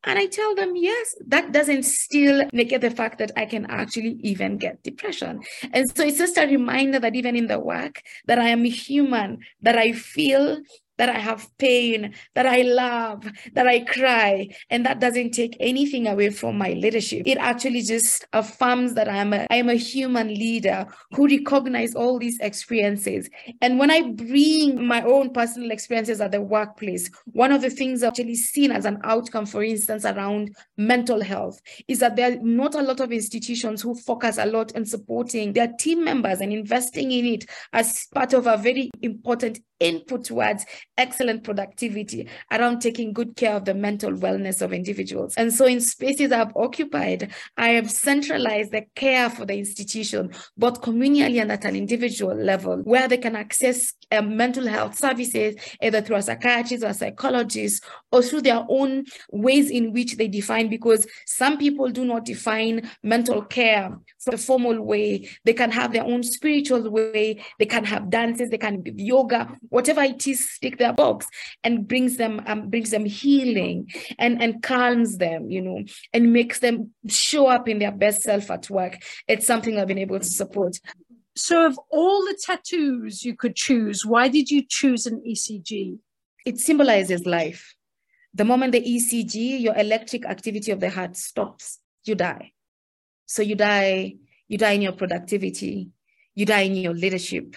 And 0.04 0.20
I 0.20 0.28
tell 0.28 0.56
them, 0.56 0.76
Yes, 0.76 1.16
that 1.28 1.52
doesn't 1.52 1.84
still 1.84 2.48
negate 2.54 2.82
the 2.82 2.92
fact 2.92 3.18
that 3.20 3.32
I 3.36 3.46
can 3.46 3.66
actually 3.70 4.20
even 4.22 4.58
get 4.58 4.84
depression. 4.84 5.42
And 5.74 5.90
so 5.96 6.04
it's 6.04 6.18
just 6.18 6.38
a 6.38 6.46
reminder 6.46 7.00
that 7.00 7.16
even 7.16 7.36
in 7.36 7.48
the 7.48 7.60
work, 7.60 8.02
that 8.28 8.40
I 8.40 8.50
am 8.50 8.66
human, 8.66 9.40
that 9.62 9.78
I 9.78 9.94
feel 9.94 10.62
that 11.02 11.10
I 11.10 11.18
have 11.18 11.48
pain, 11.58 12.14
that 12.36 12.46
I 12.46 12.62
love, 12.62 13.28
that 13.54 13.66
I 13.66 13.80
cry, 13.80 14.50
and 14.70 14.86
that 14.86 15.00
doesn't 15.00 15.32
take 15.32 15.58
anything 15.60 16.06
away 16.06 16.30
from 16.30 16.60
my 16.60 16.74
leadership. 16.74 17.24
It 17.26 17.40
actually 17.40 17.82
just 17.82 18.24
affirms 18.34 18.94
that 18.94 19.10
I 19.10 19.18
am 19.18 19.34
a, 19.34 19.48
I 19.50 19.56
am 19.56 19.70
a 19.70 19.74
human 19.74 20.28
leader 20.28 20.86
who 21.16 21.28
recognize 21.28 21.96
all 21.96 22.20
these 22.20 22.40
experiences. 22.40 23.28
And 23.62 23.80
when 23.80 23.90
I 23.90 24.12
bring 24.12 24.86
my 24.86 25.02
own 25.02 25.32
personal 25.32 25.72
experiences 25.72 26.22
at 26.22 26.34
the 26.34 26.42
workplace, 26.42 27.10
one 27.32 27.52
of 27.52 27.64
the 27.64 27.72
things 27.72 28.04
I've 28.04 28.10
actually 28.10 28.36
seen 28.36 28.72
as 28.72 28.86
an 28.86 29.00
outcome, 29.04 29.48
for 29.48 29.64
instance, 29.64 30.06
around 30.06 30.56
mental 30.78 31.20
health, 31.20 31.60
is 31.88 31.98
that 31.98 32.16
there 32.16 32.34
are 32.34 32.40
not 32.44 32.76
a 32.76 32.84
lot 32.84 33.00
of 33.00 33.12
institutions 33.12 33.82
who 33.82 33.96
focus 33.96 34.38
a 34.38 34.46
lot 34.46 34.76
on 34.76 34.86
supporting 34.86 35.54
their 35.54 35.70
team 35.80 36.04
members 36.04 36.42
and 36.42 36.54
investing 36.54 37.12
in 37.12 37.26
it 37.26 37.46
as 37.74 38.06
part 38.14 38.34
of 38.34 38.46
a 38.46 38.56
very 38.56 38.92
important 39.02 39.58
input 39.82 40.24
towards 40.24 40.66
excellent 40.98 41.44
productivity 41.44 42.30
around 42.52 42.80
taking 42.80 43.12
good 43.12 43.36
care 43.36 43.56
of 43.56 43.66
the 43.66 43.74
mental 43.74 44.12
wellness 44.12 44.62
of 44.62 44.72
individuals. 44.72 45.34
And 45.36 45.52
so, 45.52 45.66
in 45.66 45.82
spaces 45.82 46.32
I've 46.32 46.56
occupied, 46.56 47.34
I 47.58 47.70
have 47.70 47.92
centralized 47.92 48.72
the 48.72 48.84
care 48.96 49.30
for 49.30 49.46
the 49.46 49.58
institution, 49.58 50.32
both 50.58 50.82
communally 50.82 51.42
and 51.42 51.52
at 51.52 51.66
an 51.66 51.76
individual 51.76 52.36
level, 52.36 52.78
where 52.78 53.08
they 53.08 53.18
can 53.18 53.36
access 53.36 53.94
um, 54.12 54.38
mental 54.38 54.68
health 54.68 54.98
services 54.98 55.56
either 55.82 56.02
through 56.02 56.18
a 56.18 56.22
psychiatrist 56.22 56.84
or 56.84 56.88
a 56.88 56.94
psychologist 56.94 57.84
or 58.12 58.22
through 58.22 58.42
their 58.42 58.64
own 58.70 59.06
ways 59.32 59.72
in 59.72 59.92
which 59.92 60.18
they 60.18 60.28
define, 60.28 60.70
because 60.70 61.08
some 61.26 61.58
people 61.58 61.90
do 61.90 62.06
not 62.06 62.26
define 62.26 62.90
mental 63.02 63.42
care 63.42 63.98
the 64.26 64.38
formal 64.38 64.82
way. 64.82 65.30
They 65.46 65.54
can 65.54 65.72
have 65.72 65.94
their 65.94 66.04
own 66.04 66.24
spiritual 66.24 66.90
way. 66.90 67.44
They 67.60 67.66
can 67.66 67.84
have 67.86 68.10
dances. 68.10 68.50
They 68.50 68.58
can 68.58 68.82
be 68.82 68.94
yoga, 68.96 69.58
whatever 69.70 70.02
it 70.02 70.26
is, 70.28 70.50
stick 70.52 70.78
their 70.78 70.94
box 70.94 71.26
and 71.64 71.88
brings 71.88 72.18
them 72.18 72.42
um, 72.46 72.70
brings 72.70 72.92
them 72.92 73.06
healing 73.06 73.92
and 74.20 74.42
and 74.42 74.62
calms 74.62 75.18
them, 75.18 75.50
you 75.50 75.62
know, 75.62 75.84
and 76.14 76.34
makes 76.34 76.60
them 76.60 76.92
show 77.08 77.48
up 77.48 77.68
in 77.68 77.80
their 77.80 77.92
best 77.92 78.22
self 78.22 78.52
at 78.52 78.70
work. 78.70 78.98
It's 79.28 79.48
something 79.48 79.78
I've 79.78 79.88
been 79.88 79.98
able 79.98 80.20
to 80.20 80.26
support. 80.26 80.78
So, 81.36 81.66
of 81.66 81.80
all 81.90 82.22
the 82.26 82.38
tattoos 82.46 83.24
you 83.24 83.36
could 83.36 83.56
choose, 83.56 84.06
why 84.06 84.28
did 84.28 84.50
you 84.52 84.64
choose 84.68 85.06
an 85.06 85.24
ECG? 85.28 85.98
It 86.46 86.60
symbolizes 86.60 87.26
life. 87.26 87.76
The 88.34 88.46
moment 88.46 88.74
the 88.74 88.82
ECG, 88.82 89.62
your 89.62 89.78
electric 89.78 90.26
activity 90.26 90.72
of 90.72 90.80
the 90.80 90.90
heart 90.90 91.16
stops, 91.16 91.80
you 92.04 92.16
die. 92.16 92.52
So 93.32 93.42
you 93.42 93.56
die, 93.56 94.16
you 94.50 94.58
die 94.58 94.72
in 94.72 94.82
your 94.82 94.92
productivity, 94.92 95.88
you 96.36 96.46
die 96.46 96.64
in 96.64 96.76
your 96.76 96.94
leadership, 96.94 97.56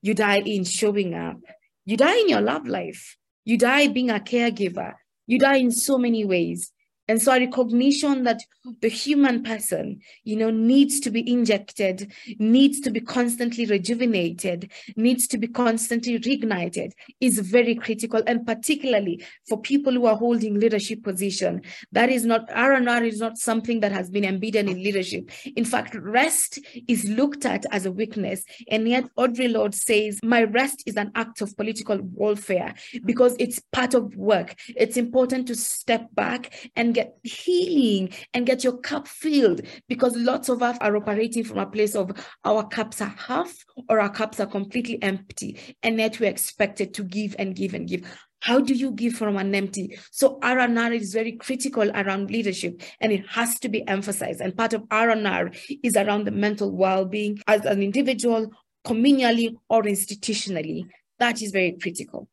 you 0.00 0.14
die 0.14 0.38
in 0.46 0.62
showing 0.62 1.12
up, 1.12 1.38
you 1.84 1.96
die 1.96 2.18
in 2.18 2.28
your 2.28 2.40
love 2.40 2.68
life, 2.68 3.16
you 3.44 3.58
die 3.58 3.88
being 3.88 4.10
a 4.10 4.20
caregiver, 4.20 4.94
you 5.26 5.40
die 5.40 5.56
in 5.56 5.72
so 5.72 5.98
many 5.98 6.24
ways. 6.24 6.70
And 7.08 7.20
so 7.20 7.32
a 7.32 7.40
recognition 7.40 8.24
that 8.24 8.42
the 8.82 8.88
human 8.88 9.42
person, 9.42 10.00
you 10.24 10.36
know, 10.36 10.50
needs 10.50 11.00
to 11.00 11.10
be 11.10 11.28
injected, 11.30 12.12
needs 12.38 12.80
to 12.80 12.90
be 12.90 13.00
constantly 13.00 13.64
rejuvenated, 13.64 14.70
needs 14.96 15.26
to 15.28 15.38
be 15.38 15.48
constantly 15.48 16.18
reignited 16.18 16.92
is 17.20 17.38
very 17.38 17.74
critical. 17.74 18.22
And 18.26 18.46
particularly 18.46 19.24
for 19.48 19.58
people 19.60 19.92
who 19.92 20.04
are 20.06 20.16
holding 20.16 20.60
leadership 20.60 21.02
position, 21.02 21.62
that 21.92 22.10
is 22.10 22.26
not, 22.26 22.50
R&R 22.52 23.04
is 23.04 23.20
not 23.20 23.38
something 23.38 23.80
that 23.80 23.92
has 23.92 24.10
been 24.10 24.24
embedded 24.24 24.68
in 24.68 24.82
leadership. 24.82 25.30
In 25.56 25.64
fact, 25.64 25.94
rest 25.94 26.58
is 26.88 27.04
looked 27.04 27.46
at 27.46 27.64
as 27.70 27.86
a 27.86 27.92
weakness. 27.92 28.44
And 28.70 28.86
yet 28.86 29.04
Audre 29.18 29.50
Lorde 29.50 29.74
says, 29.74 30.20
my 30.22 30.42
rest 30.42 30.82
is 30.84 30.96
an 30.96 31.12
act 31.14 31.40
of 31.40 31.56
political 31.56 31.98
warfare 32.02 32.74
because 33.06 33.34
it's 33.38 33.60
part 33.72 33.94
of 33.94 34.14
work. 34.14 34.56
It's 34.76 34.98
important 34.98 35.46
to 35.48 35.54
step 35.54 36.14
back 36.14 36.68
and 36.76 36.97
get 36.98 37.16
healing 37.22 38.10
and 38.34 38.46
get 38.46 38.64
your 38.64 38.76
cup 38.78 39.06
filled 39.06 39.60
because 39.88 40.16
lots 40.16 40.48
of 40.48 40.62
us 40.62 40.76
are 40.80 40.96
operating 40.96 41.44
from 41.44 41.58
a 41.58 41.66
place 41.66 41.94
of 41.94 42.10
our 42.44 42.66
cups 42.66 43.00
are 43.00 43.14
half 43.16 43.52
or 43.88 44.00
our 44.00 44.10
cups 44.10 44.40
are 44.40 44.46
completely 44.46 45.00
empty 45.02 45.56
and 45.84 45.98
yet 45.98 46.18
we're 46.18 46.30
expected 46.30 46.92
to 46.94 47.04
give 47.04 47.36
and 47.38 47.54
give 47.54 47.74
and 47.74 47.88
give 47.88 48.02
how 48.40 48.60
do 48.60 48.72
you 48.72 48.92
give 48.92 49.14
from 49.14 49.36
an 49.36 49.52
empty? 49.52 49.98
So 50.12 50.38
R&R 50.42 50.92
is 50.92 51.12
very 51.12 51.32
critical 51.32 51.90
around 51.90 52.30
leadership 52.30 52.80
and 53.00 53.10
it 53.10 53.26
has 53.26 53.58
to 53.60 53.68
be 53.68 53.86
emphasized. 53.88 54.40
And 54.40 54.56
part 54.56 54.74
of 54.74 54.84
R&R 54.92 55.50
is 55.82 55.96
around 55.96 56.24
the 56.24 56.30
mental 56.30 56.70
well-being 56.70 57.40
as 57.48 57.64
an 57.64 57.82
individual, 57.82 58.52
communally 58.86 59.56
or 59.68 59.82
institutionally. 59.82 60.86
That 61.18 61.42
is 61.42 61.50
very 61.50 61.76
critical. 61.82 62.28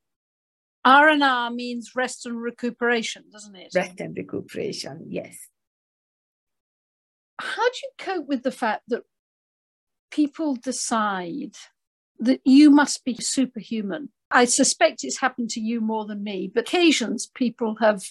R&R 0.85 1.49
means 1.51 1.91
rest 1.95 2.25
and 2.25 2.39
recuperation, 2.39 3.23
doesn't 3.31 3.55
it? 3.55 3.71
Rest 3.75 3.99
and 3.99 4.15
recuperation, 4.15 5.05
yes. 5.09 5.35
How 7.39 7.69
do 7.69 7.77
you 7.83 7.89
cope 7.97 8.27
with 8.27 8.43
the 8.43 8.51
fact 8.51 8.83
that 8.89 9.03
people 10.11 10.55
decide 10.55 11.55
that 12.19 12.39
you 12.45 12.69
must 12.69 13.03
be 13.03 13.15
superhuman 13.15 14.09
I 14.31 14.45
suspect 14.45 15.03
it's 15.03 15.19
happened 15.19 15.49
to 15.51 15.61
you 15.61 15.81
more 15.81 16.05
than 16.05 16.23
me, 16.23 16.51
but 16.53 16.67
occasions 16.67 17.31
people 17.33 17.77
have 17.79 18.03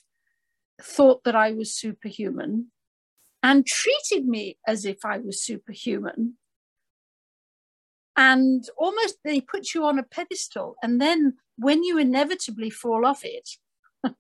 thought 0.81 1.25
that 1.25 1.37
I 1.37 1.53
was 1.53 1.75
superhuman 1.75 2.71
and 3.43 3.67
treated 3.67 4.27
me 4.27 4.59
as 4.67 4.85
if 4.85 5.05
I 5.05 5.19
was 5.19 5.43
superhuman. 5.43 6.39
And 8.17 8.65
almost 8.77 9.17
they 9.25 9.41
put 9.41 9.75
you 9.75 9.85
on 9.85 9.99
a 9.99 10.03
pedestal. 10.05 10.77
And 10.83 11.01
then 11.01 11.35
when 11.57 11.83
you 11.83 11.99
inevitably 11.99 12.71
fall 12.71 13.05
off 13.05 13.25
it, 13.25 13.49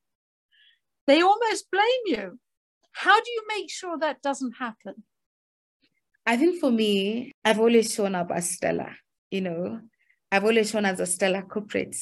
they 1.07 1.23
almost 1.23 1.71
blame 1.71 2.05
you. 2.07 2.39
How 2.93 3.21
do 3.21 3.31
you 3.31 3.43
make 3.49 3.71
sure 3.71 3.99
that 3.99 4.23
doesn't 4.23 4.55
happen? 4.59 5.05
I 6.27 6.37
think 6.37 6.61
for 6.61 6.71
me, 6.71 7.33
I've 7.45 7.61
always 7.61 7.93
shown 7.93 8.15
up 8.15 8.31
as 8.31 8.57
Stellah, 8.57 8.95
you 9.31 9.43
know, 9.43 9.81
I've 10.35 10.45
always 10.45 10.71
shown 10.71 10.85
as 10.85 10.99
a 10.99 11.05
Stellah 11.05 11.49
corporate. 11.49 11.95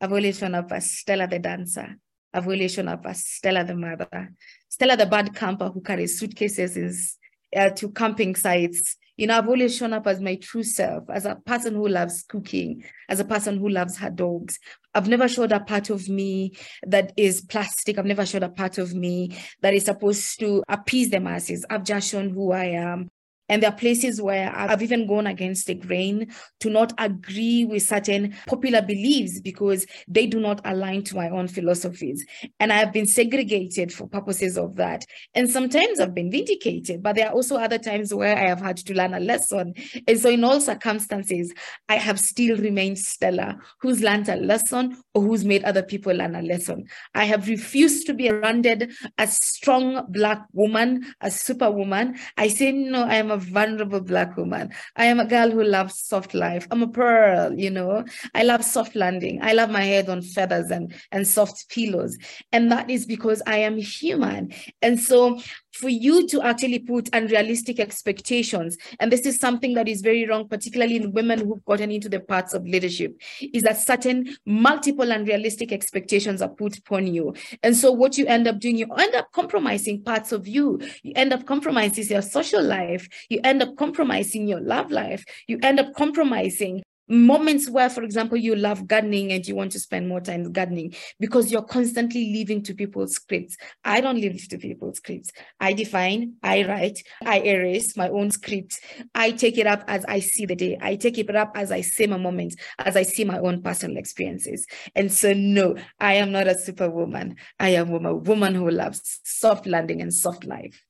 I've 0.00 0.10
always 0.10 0.38
shown 0.38 0.54
up 0.54 0.72
as 0.72 0.90
Stellah 0.90 1.28
the 1.28 1.38
dancer. 1.38 1.96
I've 2.32 2.46
always 2.46 2.72
shown 2.72 2.88
up 2.88 3.04
as 3.04 3.22
Stellah 3.24 3.66
the 3.66 3.74
mother. 3.74 4.32
Stellah 4.70 4.96
the 4.96 5.04
bad 5.04 5.34
camper 5.34 5.68
who 5.68 5.82
carries 5.82 6.18
suitcases 6.18 7.18
uh, 7.54 7.70
to 7.70 7.90
camping 7.90 8.34
sites. 8.34 8.96
You 9.16 9.26
know, 9.26 9.38
I've 9.38 9.48
always 9.48 9.76
shown 9.76 9.92
up 9.92 10.06
as 10.06 10.20
my 10.20 10.36
true 10.36 10.62
self, 10.62 11.08
as 11.08 11.24
a 11.24 11.36
person 11.36 11.74
who 11.74 11.88
loves 11.88 12.22
cooking, 12.28 12.84
as 13.08 13.18
a 13.18 13.24
person 13.24 13.58
who 13.58 13.68
loves 13.68 13.96
her 13.98 14.10
dogs. 14.10 14.58
I've 14.94 15.08
never 15.08 15.28
showed 15.28 15.52
a 15.52 15.60
part 15.60 15.90
of 15.90 16.08
me 16.08 16.52
that 16.86 17.12
is 17.16 17.40
plastic. 17.40 17.98
I've 17.98 18.06
never 18.06 18.26
showed 18.26 18.42
a 18.42 18.48
part 18.50 18.78
of 18.78 18.94
me 18.94 19.36
that 19.62 19.74
is 19.74 19.86
supposed 19.86 20.38
to 20.40 20.62
appease 20.68 21.10
the 21.10 21.20
masses. 21.20 21.64
I've 21.70 21.84
just 21.84 22.10
shown 22.10 22.30
who 22.30 22.52
I 22.52 22.64
am. 22.66 23.10
And 23.48 23.62
there 23.62 23.70
are 23.70 23.76
places 23.76 24.20
where 24.20 24.54
I've 24.54 24.82
even 24.82 25.06
gone 25.06 25.26
against 25.26 25.66
the 25.66 25.74
grain 25.74 26.32
to 26.60 26.70
not 26.70 26.92
agree 26.98 27.64
with 27.64 27.82
certain 27.82 28.34
popular 28.46 28.82
beliefs 28.82 29.40
because 29.40 29.86
they 30.08 30.26
do 30.26 30.40
not 30.40 30.60
align 30.64 31.04
to 31.04 31.16
my 31.16 31.28
own 31.28 31.48
philosophies. 31.48 32.24
And 32.58 32.72
I 32.72 32.76
have 32.76 32.92
been 32.92 33.06
segregated 33.06 33.92
for 33.92 34.08
purposes 34.08 34.58
of 34.58 34.76
that. 34.76 35.04
And 35.34 35.50
sometimes 35.50 36.00
I've 36.00 36.14
been 36.14 36.30
vindicated, 36.30 37.02
but 37.02 37.16
there 37.16 37.28
are 37.28 37.34
also 37.34 37.56
other 37.56 37.78
times 37.78 38.12
where 38.12 38.36
I 38.36 38.48
have 38.48 38.60
had 38.60 38.76
to 38.78 38.94
learn 38.94 39.14
a 39.14 39.20
lesson. 39.20 39.74
And 40.06 40.18
so, 40.18 40.30
in 40.30 40.44
all 40.44 40.60
circumstances, 40.60 41.52
I 41.88 41.96
have 41.96 42.18
still 42.18 42.56
remained 42.56 42.96
Stellah, 42.96 43.58
who's 43.80 44.02
learned 44.02 44.28
a 44.28 44.36
lesson 44.36 44.96
or 45.14 45.22
who's 45.22 45.44
made 45.44 45.64
other 45.64 45.82
people 45.82 46.14
learn 46.14 46.34
a 46.34 46.42
lesson. 46.42 46.84
I 47.14 47.24
have 47.24 47.48
refused 47.48 48.06
to 48.06 48.14
be 48.14 48.28
branded 48.28 48.92
a 49.18 49.26
strong 49.26 50.04
Black 50.08 50.42
woman, 50.52 51.06
a 51.20 51.30
superwoman. 51.30 52.18
I 52.36 52.48
say, 52.48 52.72
no, 52.72 53.04
I 53.04 53.16
am 53.16 53.30
a 53.30 53.35
vulnerable 53.36 54.00
Black 54.00 54.36
woman. 54.36 54.72
I 54.96 55.06
am 55.06 55.20
a 55.20 55.26
girl 55.26 55.50
who 55.50 55.62
loves 55.62 56.00
soft 56.00 56.34
life. 56.34 56.66
I'm 56.70 56.82
a 56.82 56.88
pearl, 56.88 57.52
you 57.58 57.70
know. 57.70 58.04
I 58.34 58.42
love 58.42 58.64
soft 58.64 58.94
landing. 58.94 59.40
I 59.42 59.52
love 59.52 59.70
my 59.70 59.82
head 59.82 60.08
on 60.08 60.22
feathers 60.22 60.70
and, 60.70 60.94
and 61.12 61.26
soft 61.26 61.68
pillows. 61.68 62.16
And 62.52 62.70
that 62.72 62.90
is 62.90 63.06
because 63.06 63.42
I 63.46 63.58
am 63.58 63.76
human. 63.76 64.52
And 64.82 65.00
so 65.00 65.40
for 65.76 65.88
you 65.88 66.26
to 66.28 66.42
actually 66.42 66.78
put 66.80 67.08
unrealistic 67.12 67.78
expectations, 67.78 68.76
and 69.00 69.12
this 69.12 69.26
is 69.26 69.38
something 69.38 69.74
that 69.74 69.88
is 69.88 70.00
very 70.00 70.26
wrong, 70.26 70.48
particularly 70.48 70.96
in 70.96 71.12
women 71.12 71.38
who've 71.38 71.64
gotten 71.64 71.90
into 71.90 72.08
the 72.08 72.20
parts 72.20 72.54
of 72.54 72.66
leadership, 72.66 73.20
is 73.40 73.62
that 73.62 73.78
certain 73.78 74.36
multiple 74.46 75.10
unrealistic 75.10 75.72
expectations 75.72 76.40
are 76.42 76.48
put 76.48 76.78
upon 76.78 77.06
you. 77.06 77.34
And 77.62 77.76
so 77.76 77.92
what 77.92 78.16
you 78.18 78.26
end 78.26 78.48
up 78.48 78.58
doing, 78.58 78.76
you 78.76 78.92
end 78.94 79.14
up 79.14 79.30
compromising 79.32 80.02
parts 80.02 80.32
of 80.32 80.48
you. 80.48 80.80
You 81.02 81.12
end 81.14 81.32
up 81.32 81.46
compromising 81.46 82.06
your 82.06 82.22
social 82.22 82.62
life. 82.62 83.08
You 83.28 83.40
end 83.44 83.62
up 83.62 83.76
compromising 83.76 84.48
your 84.48 84.60
love 84.60 84.90
life. 84.90 85.24
You 85.46 85.58
end 85.62 85.80
up 85.80 85.94
compromising 85.94 86.82
moments 87.08 87.70
where 87.70 87.88
for 87.88 88.02
example 88.02 88.36
you 88.36 88.56
love 88.56 88.86
gardening 88.86 89.32
and 89.32 89.46
you 89.46 89.54
want 89.54 89.72
to 89.72 89.80
spend 89.80 90.08
more 90.08 90.20
time 90.20 90.50
gardening 90.52 90.94
because 91.20 91.52
you're 91.52 91.62
constantly 91.62 92.32
living 92.32 92.62
to 92.62 92.74
people's 92.74 93.14
scripts. 93.14 93.56
I 93.84 94.00
don't 94.00 94.20
live 94.20 94.48
to 94.48 94.58
people's 94.58 94.96
scripts. 94.96 95.30
I 95.60 95.72
define 95.72 96.34
i 96.42 96.64
write 96.64 97.02
i 97.24 97.40
erase 97.40 97.96
my 97.96 98.08
own 98.08 98.30
script. 98.30 98.80
I 99.14 99.30
take 99.30 99.58
it 99.58 99.66
up 99.66 99.84
as 99.86 100.04
i 100.06 100.20
see 100.20 100.46
the 100.46 100.56
day. 100.56 100.78
I 100.80 100.96
take 100.96 101.18
it 101.18 101.34
up 101.34 101.52
as 101.54 101.70
i 101.70 101.80
see 101.80 102.06
my 102.06 102.16
moments 102.16 102.56
as 102.78 102.96
i 102.96 103.02
see 103.02 103.24
my 103.24 103.38
own 103.38 103.62
personal 103.62 103.96
experiences. 103.96 104.66
And 104.94 105.12
so 105.12 105.32
no 105.32 105.76
i 106.00 106.14
am 106.14 106.32
not 106.32 106.48
a 106.48 106.58
superwoman. 106.58 107.36
I 107.60 107.70
am 107.70 107.92
a 108.04 108.14
woman 108.14 108.54
who 108.54 108.70
loves 108.70 109.20
soft 109.24 109.66
landing 109.66 110.00
and 110.00 110.12
soft 110.12 110.44
life. 110.44 110.82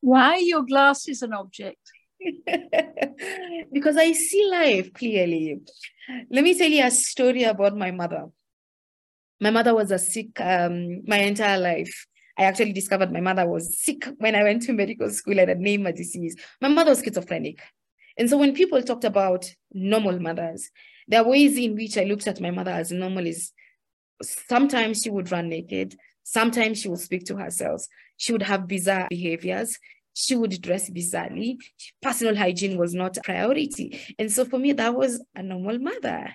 Why 0.00 0.30
are 0.30 0.40
your 0.40 0.62
glasses 0.62 1.22
an 1.22 1.32
object 1.32 1.78
because 3.72 3.96
I 3.96 4.12
see 4.12 4.48
life 4.50 4.92
clearly. 4.92 5.60
Let 6.30 6.44
me 6.44 6.56
tell 6.56 6.70
you 6.70 6.84
a 6.84 6.90
story 6.90 7.44
about 7.44 7.76
my 7.76 7.90
mother. 7.90 8.28
My 9.40 9.50
mother 9.50 9.74
was 9.74 9.90
a 9.90 9.98
sick 9.98 10.40
um, 10.40 11.02
my 11.06 11.18
entire 11.18 11.58
life. 11.58 12.06
I 12.38 12.44
actually 12.44 12.72
discovered 12.72 13.12
my 13.12 13.20
mother 13.20 13.46
was 13.46 13.78
sick 13.80 14.06
when 14.18 14.34
I 14.34 14.42
went 14.42 14.62
to 14.62 14.72
medical 14.72 15.10
school 15.10 15.38
and 15.38 15.48
had 15.48 15.60
named 15.60 15.86
a 15.86 15.92
disease. 15.92 16.36
My 16.60 16.68
mother 16.68 16.90
was 16.90 17.02
schizophrenic. 17.02 17.60
And 18.16 18.28
so 18.28 18.38
when 18.38 18.54
people 18.54 18.82
talked 18.82 19.04
about 19.04 19.52
normal 19.72 20.18
mothers, 20.18 20.70
there 21.08 21.20
are 21.20 21.28
ways 21.28 21.58
in 21.58 21.74
which 21.74 21.98
I 21.98 22.04
looked 22.04 22.26
at 22.26 22.40
my 22.40 22.50
mother 22.50 22.70
as 22.70 22.92
normal 22.92 23.26
is 23.26 23.52
sometimes 24.22 25.02
she 25.02 25.10
would 25.10 25.32
run 25.32 25.48
naked, 25.48 25.96
sometimes 26.22 26.80
she 26.80 26.88
would 26.88 27.00
speak 27.00 27.24
to 27.26 27.36
herself, 27.36 27.84
she 28.16 28.32
would 28.32 28.42
have 28.42 28.68
bizarre 28.68 29.08
behaviors, 29.10 29.78
she 30.14 30.36
would 30.36 30.60
dress 30.60 30.90
bizarrely. 30.90 31.56
Personal 32.00 32.36
hygiene 32.36 32.78
was 32.78 32.94
not 32.94 33.16
a 33.16 33.22
priority. 33.22 34.00
And 34.18 34.30
so 34.30 34.44
for 34.44 34.58
me, 34.58 34.72
that 34.72 34.94
was 34.94 35.22
a 35.34 35.42
normal 35.42 35.78
mother. 35.78 36.34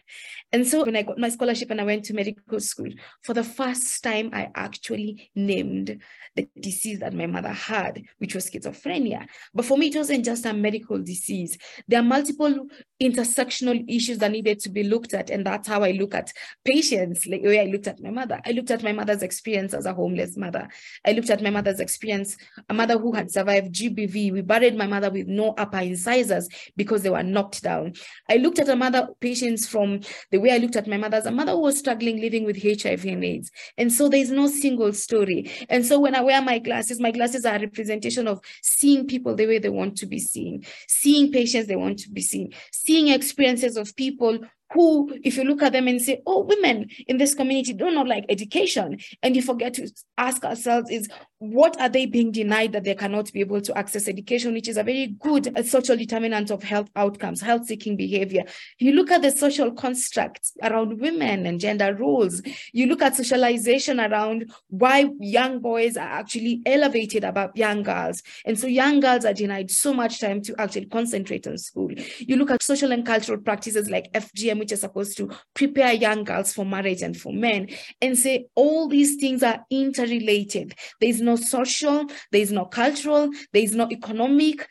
And 0.52 0.66
so 0.66 0.86
when 0.86 0.96
I 0.96 1.04
got 1.04 1.18
my 1.18 1.30
scholarship 1.30 1.72
and 1.72 1.82
I 1.82 1.86
went 1.86 2.06
to 2.06 2.14
medical 2.14 2.60
school, 2.60 2.90
for 3.24 3.34
the 3.34 3.44
first 3.44 4.04
time, 4.04 4.30
I 4.34 4.50
actually 4.56 5.30
named 5.36 6.02
the 6.36 6.48
disease 6.60 7.00
that 7.00 7.14
my 7.14 7.28
mother 7.28 7.50
had, 7.50 8.04
which 8.20 8.36
was 8.36 8.50
schizophrenia. 8.50 9.28
But 9.54 9.66
for 9.66 9.78
me, 9.78 9.88
it 9.88 9.96
wasn't 9.96 10.26
just 10.26 10.46
a 10.46 10.54
medical 10.54 11.00
disease. 11.00 11.58
There 11.88 12.00
are 12.00 12.04
multiple 12.04 12.68
intersectional 13.02 13.84
issues 13.88 14.18
that 14.20 14.32
needed 14.32 14.60
to 14.62 14.70
be 14.70 14.84
looked 14.84 15.14
at. 15.14 15.30
And 15.30 15.46
that's 15.46 15.68
how 15.68 15.84
I 15.84 15.92
look 15.92 16.16
at 16.16 16.32
patients, 16.64 17.28
like 17.28 17.42
the 17.42 17.50
way 17.50 17.62
I 17.62 17.66
looked 17.66 17.88
at 17.88 18.02
my 18.02 18.10
mother. 18.10 18.40
I 18.46 18.52
looked 18.52 18.72
at 18.72 18.84
my 18.84 18.94
mother's 18.94 19.22
experience 19.22 19.74
as 19.74 19.86
a 19.86 19.94
homeless 19.94 20.38
mother. 20.38 20.68
I 21.06 21.12
looked 21.12 21.30
at 21.30 21.42
my 21.42 21.50
mother's 21.50 21.80
experience, 21.80 22.38
a 22.70 22.74
mother 22.74 22.98
who 22.98 23.14
had 23.14 23.32
survived 23.32 23.67
GBV. 23.68 24.32
We 24.32 24.42
buried 24.42 24.76
my 24.76 24.88
mother 24.88 25.10
with 25.10 25.28
no 25.28 25.54
upper 25.58 25.80
incisors 25.80 26.48
because 26.76 27.04
they 27.04 27.10
were 27.10 27.24
knocked 27.24 27.64
down. 27.64 27.94
I 28.30 28.38
looked 28.38 28.60
at 28.60 28.70
a 28.70 28.76
mother 28.76 29.10
patients 29.20 29.68
from 29.68 30.02
the 30.32 30.40
way 30.40 30.52
I 30.52 30.58
looked 30.58 30.76
at 30.76 30.88
my 30.88 30.98
mother's. 30.98 31.26
a 31.26 31.32
mother 31.32 31.54
who 31.54 31.62
was 31.62 31.78
struggling 31.78 32.20
living 32.22 32.46
with 32.46 32.62
HIV 32.62 33.06
and 33.06 33.24
AIDS. 33.24 33.52
And 33.78 33.92
so 33.92 34.10
there's 34.10 34.32
no 34.32 34.48
single 34.48 34.94
story. 34.94 35.52
And 35.70 35.86
so 35.86 36.00
when 36.00 36.16
I 36.16 36.22
wear 36.22 36.42
my 36.42 36.60
glasses, 36.60 37.00
my 37.00 37.12
glasses 37.12 37.46
are 37.46 37.56
a 37.56 37.60
representation 37.60 38.28
of 38.28 38.42
seeing 38.62 39.08
people 39.08 39.36
the 39.36 39.48
way 39.48 39.60
they 39.60 39.70
want 39.70 39.98
to 39.98 40.06
be 40.06 40.20
seen, 40.20 40.66
seeing 40.88 41.32
patients 41.32 41.68
they 41.68 41.76
want 41.76 42.00
to 42.00 42.10
be 42.10 42.22
seen, 42.22 42.54
seeing 42.72 43.10
experiences 43.10 43.78
of 43.78 43.96
people 43.96 44.40
who, 44.74 45.18
if 45.24 45.38
you 45.38 45.44
look 45.44 45.62
at 45.62 45.74
them 45.74 45.88
and 45.88 46.02
say, 46.02 46.22
oh, 46.26 46.42
women 46.42 46.90
in 47.08 47.18
this 47.18 47.34
community 47.34 47.74
do 47.74 47.90
not 47.92 48.08
like 48.08 48.26
education, 48.30 49.00
and 49.24 49.36
you 49.36 49.42
forget 49.42 49.74
to 49.76 49.90
ask 50.18 50.44
ourselves 50.44 50.90
is 50.90 51.08
what 51.40 51.80
are 51.80 51.90
they 51.90 52.08
being 52.08 52.32
denied 52.32 52.72
that 52.74 52.84
they 52.84 52.96
cannot 52.96 53.32
be 53.32 53.42
able 53.42 53.62
to 53.62 53.78
access 53.78 54.08
education, 54.08 54.54
which 54.54 54.68
is 54.68 54.78
a 54.78 54.84
very 54.84 55.08
good 55.20 55.54
social 55.68 55.96
determinant 55.96 56.50
of 56.50 56.64
health 56.64 56.90
outcomes, 56.96 57.42
health 57.42 57.66
seeking 57.66 57.96
behavior. 57.96 58.44
You 58.80 58.94
look 58.94 59.12
at 59.12 59.22
the 59.22 59.30
social 59.32 59.72
constructs 59.72 60.54
around 60.64 61.00
women 61.00 61.46
and 61.46 61.60
gender 61.60 61.94
roles. 61.94 62.42
You 62.74 62.88
look 62.88 63.04
at 63.04 63.16
socialization 63.16 64.00
around 64.00 64.52
why 64.70 65.10
young 65.20 65.60
boys 65.60 65.96
are 65.96 66.08
actually 66.08 66.62
elevated 66.66 67.24
above 67.24 67.52
young 67.56 67.84
girls. 67.84 68.24
And 68.46 68.60
so 68.60 68.66
young 68.66 69.00
girls 69.00 69.24
are 69.24 69.34
denied 69.34 69.70
so 69.70 69.94
much 69.94 70.20
time 70.20 70.42
to 70.42 70.60
actually 70.60 70.88
concentrate 70.88 71.46
on 71.46 71.60
school. 71.60 71.92
You 72.20 72.38
look 72.38 72.50
at 72.50 72.64
social 72.64 72.92
and 72.92 73.06
cultural 73.06 73.40
practices 73.40 73.92
like 73.92 74.12
FGM 74.14 74.57
curriculum 74.58 74.60
which 74.60 74.72
is 74.72 74.82
supposed 74.82 75.18
to 75.18 75.30
prepare 75.54 75.94
young 75.94 76.24
girls 76.24 76.54
for 76.54 76.66
marriage 76.66 77.02
and 77.02 77.16
for 77.16 77.34
men, 77.34 77.68
and 78.02 78.18
say 78.18 78.46
all 78.56 78.88
these 78.88 79.16
things 79.20 79.44
are 79.44 79.66
interrelated. 79.70 80.74
There 81.00 81.10
is 81.10 81.22
no 81.22 81.36
social, 81.36 82.06
there 82.32 82.42
is 82.42 82.52
no 82.52 82.66
cultural, 82.66 83.30
there 83.54 83.64
is 83.64 83.76
no 83.76 83.88
economic 83.92 84.68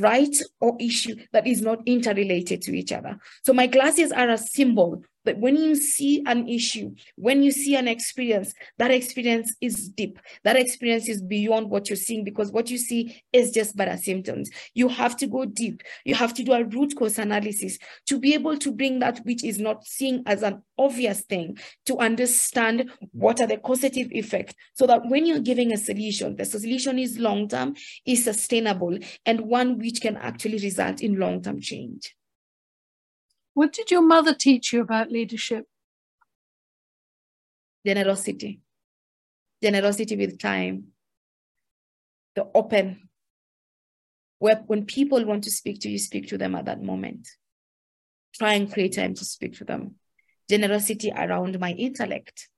right 0.00 0.36
or 0.60 0.76
issue 0.80 1.16
that 1.32 1.46
is 1.46 1.60
not 1.60 1.78
interrelated 1.86 2.62
to 2.62 2.72
each 2.72 2.92
other. 2.92 3.18
So 3.44 3.52
my 3.52 3.66
glasses 3.66 4.12
are 4.12 4.30
a 4.30 4.38
symbol 4.38 5.02
but 5.24 5.38
when 5.38 5.56
you 5.56 5.74
see 5.74 6.22
an 6.26 6.48
issue, 6.48 6.94
when 7.16 7.42
you 7.42 7.50
see 7.50 7.76
an 7.76 7.88
experience, 7.88 8.54
that 8.78 8.90
experience 8.90 9.54
is 9.60 9.88
deep. 9.88 10.18
That 10.44 10.56
experience 10.56 11.08
is 11.08 11.22
beyond 11.22 11.70
what 11.70 11.88
you're 11.88 11.96
seeing 11.96 12.24
because 12.24 12.50
what 12.52 12.70
you 12.70 12.78
see 12.78 13.22
is 13.32 13.50
just 13.50 13.76
but 13.76 13.88
a 13.88 13.98
symptoms. 13.98 14.50
You 14.74 14.88
have 14.88 15.16
to 15.18 15.26
go 15.26 15.44
deep. 15.44 15.82
You 16.04 16.14
have 16.14 16.34
to 16.34 16.42
do 16.42 16.52
a 16.52 16.64
root 16.64 16.94
cause 16.96 17.18
analysis 17.18 17.78
to 18.06 18.18
be 18.18 18.34
able 18.34 18.56
to 18.58 18.72
bring 18.72 19.00
that 19.00 19.20
which 19.24 19.44
is 19.44 19.58
not 19.58 19.84
seen 19.84 20.22
as 20.26 20.42
an 20.42 20.62
obvious 20.78 21.20
thing 21.20 21.58
to 21.86 21.98
understand 21.98 22.90
what 23.12 23.40
are 23.40 23.46
the 23.46 23.58
causative 23.58 24.08
effects 24.12 24.54
so 24.74 24.86
that 24.86 25.02
when 25.06 25.26
you're 25.26 25.40
giving 25.40 25.72
a 25.72 25.76
solution, 25.76 26.36
the 26.36 26.44
solution 26.44 26.98
is 26.98 27.18
long 27.18 27.48
term, 27.48 27.74
is 28.06 28.24
sustainable, 28.24 28.96
and 29.26 29.40
one 29.42 29.78
which 29.78 30.00
can 30.00 30.16
actually 30.16 30.58
result 30.58 31.02
in 31.02 31.18
long 31.18 31.42
term 31.42 31.60
change. 31.60 32.14
What 33.60 33.74
did 33.74 33.90
your 33.90 34.00
mother 34.00 34.32
teach 34.32 34.72
you 34.72 34.80
about 34.80 35.12
leadership? 35.12 35.66
Generosity. 37.86 38.62
Generosity 39.62 40.16
with 40.16 40.38
time. 40.38 40.94
The 42.36 42.46
open. 42.54 43.10
Where 44.38 44.64
when 44.66 44.86
people 44.86 45.22
want 45.26 45.44
to 45.44 45.50
speak 45.50 45.78
to 45.80 45.90
you, 45.90 45.98
speak 45.98 46.28
to 46.28 46.38
them 46.38 46.54
at 46.54 46.64
that 46.64 46.82
moment. 46.82 47.28
Try 48.34 48.54
and 48.54 48.72
create 48.72 48.94
time 48.94 49.12
to 49.12 49.26
speak 49.26 49.58
to 49.58 49.64
them. 49.64 49.96
Generosity 50.48 51.12
around 51.14 51.60
my 51.60 51.72
intellect. 51.72 52.48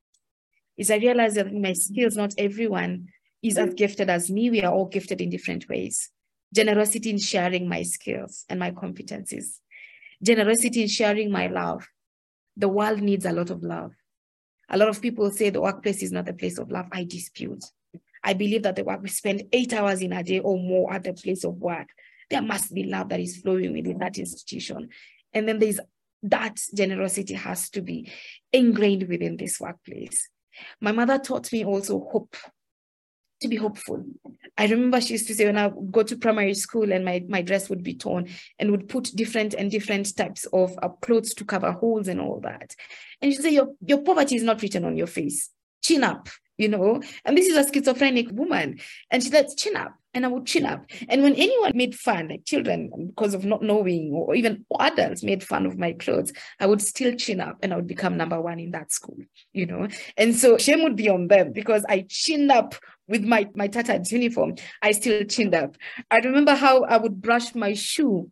Is 0.76 0.88
I 0.88 0.98
realize 0.98 1.34
that 1.34 1.52
my 1.52 1.72
skills, 1.72 2.16
not 2.16 2.32
everyone 2.38 3.08
is 3.42 3.58
as 3.58 3.74
gifted 3.74 4.08
as 4.08 4.30
me. 4.30 4.50
We 4.50 4.62
are 4.62 4.72
all 4.72 4.86
gifted 4.86 5.20
in 5.20 5.30
different 5.30 5.68
ways. 5.68 6.10
Generosity 6.54 7.10
in 7.10 7.18
sharing 7.18 7.68
my 7.68 7.82
skills 7.82 8.44
and 8.48 8.60
my 8.60 8.70
competencies 8.70 9.58
generosity 10.22 10.82
in 10.82 10.88
sharing 10.88 11.30
my 11.30 11.46
love. 11.48 11.86
The 12.56 12.68
world 12.68 13.00
needs 13.00 13.24
a 13.24 13.32
lot 13.32 13.50
of 13.50 13.62
love. 13.62 13.92
A 14.68 14.76
lot 14.76 14.88
of 14.88 15.00
people 15.02 15.30
say 15.30 15.50
the 15.50 15.60
workplace 15.60 16.02
is 16.02 16.12
not 16.12 16.28
a 16.28 16.32
place 16.32 16.58
of 16.58 16.70
love. 16.70 16.86
I 16.92 17.04
dispute. 17.04 17.64
I 18.24 18.34
believe 18.34 18.62
that 18.62 18.76
the 18.76 18.84
work 18.84 19.02
we 19.02 19.08
spend 19.08 19.44
eight 19.52 19.72
hours 19.72 20.00
in 20.00 20.12
a 20.12 20.22
day 20.22 20.38
or 20.38 20.58
more 20.58 20.92
at 20.92 21.04
the 21.04 21.12
place 21.12 21.44
of 21.44 21.56
work. 21.56 21.88
There 22.30 22.42
must 22.42 22.72
be 22.72 22.84
love 22.84 23.08
that 23.08 23.20
is 23.20 23.38
flowing 23.38 23.72
within 23.72 23.98
that 23.98 24.18
institution. 24.18 24.88
And 25.32 25.48
then 25.48 25.58
there's 25.58 25.80
that 26.22 26.60
generosity 26.74 27.34
has 27.34 27.68
to 27.70 27.82
be 27.82 28.10
ingrained 28.52 29.08
within 29.08 29.36
this 29.36 29.60
workplace. 29.60 30.28
My 30.80 30.92
mother 30.92 31.18
taught 31.18 31.52
me 31.52 31.64
also 31.64 32.08
hope 32.10 32.36
to 33.42 33.48
be 33.48 33.56
hopeful. 33.56 34.04
I 34.58 34.66
remember 34.66 35.00
she 35.00 35.14
used 35.14 35.26
to 35.28 35.34
say 35.34 35.46
when 35.46 35.56
I 35.56 35.70
go 35.90 36.02
to 36.02 36.16
primary 36.16 36.54
school 36.54 36.92
and 36.92 37.04
my, 37.04 37.24
my 37.28 37.42
dress 37.42 37.70
would 37.70 37.82
be 37.82 37.94
torn 37.94 38.28
and 38.58 38.70
would 38.70 38.88
put 38.88 39.10
different 39.14 39.54
and 39.54 39.70
different 39.70 40.14
types 40.16 40.44
of 40.52 40.78
uh, 40.82 40.88
clothes 40.88 41.34
to 41.34 41.44
cover 41.44 41.72
holes 41.72 42.08
and 42.08 42.20
all 42.20 42.40
that. 42.40 42.74
And 43.20 43.32
she'd 43.32 43.42
say, 43.42 43.50
your, 43.50 43.68
your 43.84 44.02
poverty 44.02 44.36
is 44.36 44.42
not 44.42 44.60
written 44.60 44.84
on 44.84 44.96
your 44.96 45.06
face. 45.06 45.50
Chin 45.82 46.04
up, 46.04 46.28
you 46.58 46.68
know? 46.68 47.00
And 47.24 47.36
this 47.36 47.46
is 47.46 47.56
a 47.56 47.72
schizophrenic 47.72 48.28
woman. 48.30 48.78
And 49.10 49.22
she 49.22 49.30
said, 49.30 49.48
chin 49.56 49.76
up. 49.76 49.94
And 50.14 50.26
I 50.26 50.28
would 50.28 50.44
chin 50.44 50.66
up. 50.66 50.84
And 51.08 51.22
when 51.22 51.34
anyone 51.34 51.72
made 51.74 51.94
fun, 51.94 52.28
like 52.28 52.44
children, 52.44 52.90
because 53.08 53.32
of 53.32 53.46
not 53.46 53.62
knowing, 53.62 54.12
or 54.12 54.34
even 54.34 54.66
adults 54.78 55.22
made 55.22 55.42
fun 55.42 55.64
of 55.64 55.78
my 55.78 55.92
clothes, 55.92 56.34
I 56.60 56.66
would 56.66 56.82
still 56.82 57.14
chin 57.14 57.40
up 57.40 57.56
and 57.62 57.72
I 57.72 57.76
would 57.76 57.86
become 57.86 58.18
number 58.18 58.38
one 58.38 58.60
in 58.60 58.72
that 58.72 58.92
school, 58.92 59.16
you 59.54 59.64
know? 59.64 59.88
And 60.18 60.36
so 60.36 60.58
shame 60.58 60.82
would 60.82 60.96
be 60.96 61.08
on 61.08 61.28
them 61.28 61.52
because 61.52 61.86
I 61.88 62.04
chinned 62.10 62.52
up 62.52 62.74
with 63.08 63.24
my, 63.24 63.48
my 63.54 63.66
tattered 63.68 64.10
uniform, 64.10 64.56
I 64.80 64.92
still 64.92 65.24
chinned 65.24 65.54
up. 65.54 65.76
I 66.10 66.18
remember 66.18 66.54
how 66.54 66.84
I 66.84 66.96
would 66.96 67.20
brush 67.20 67.54
my 67.54 67.74
shoe 67.74 68.30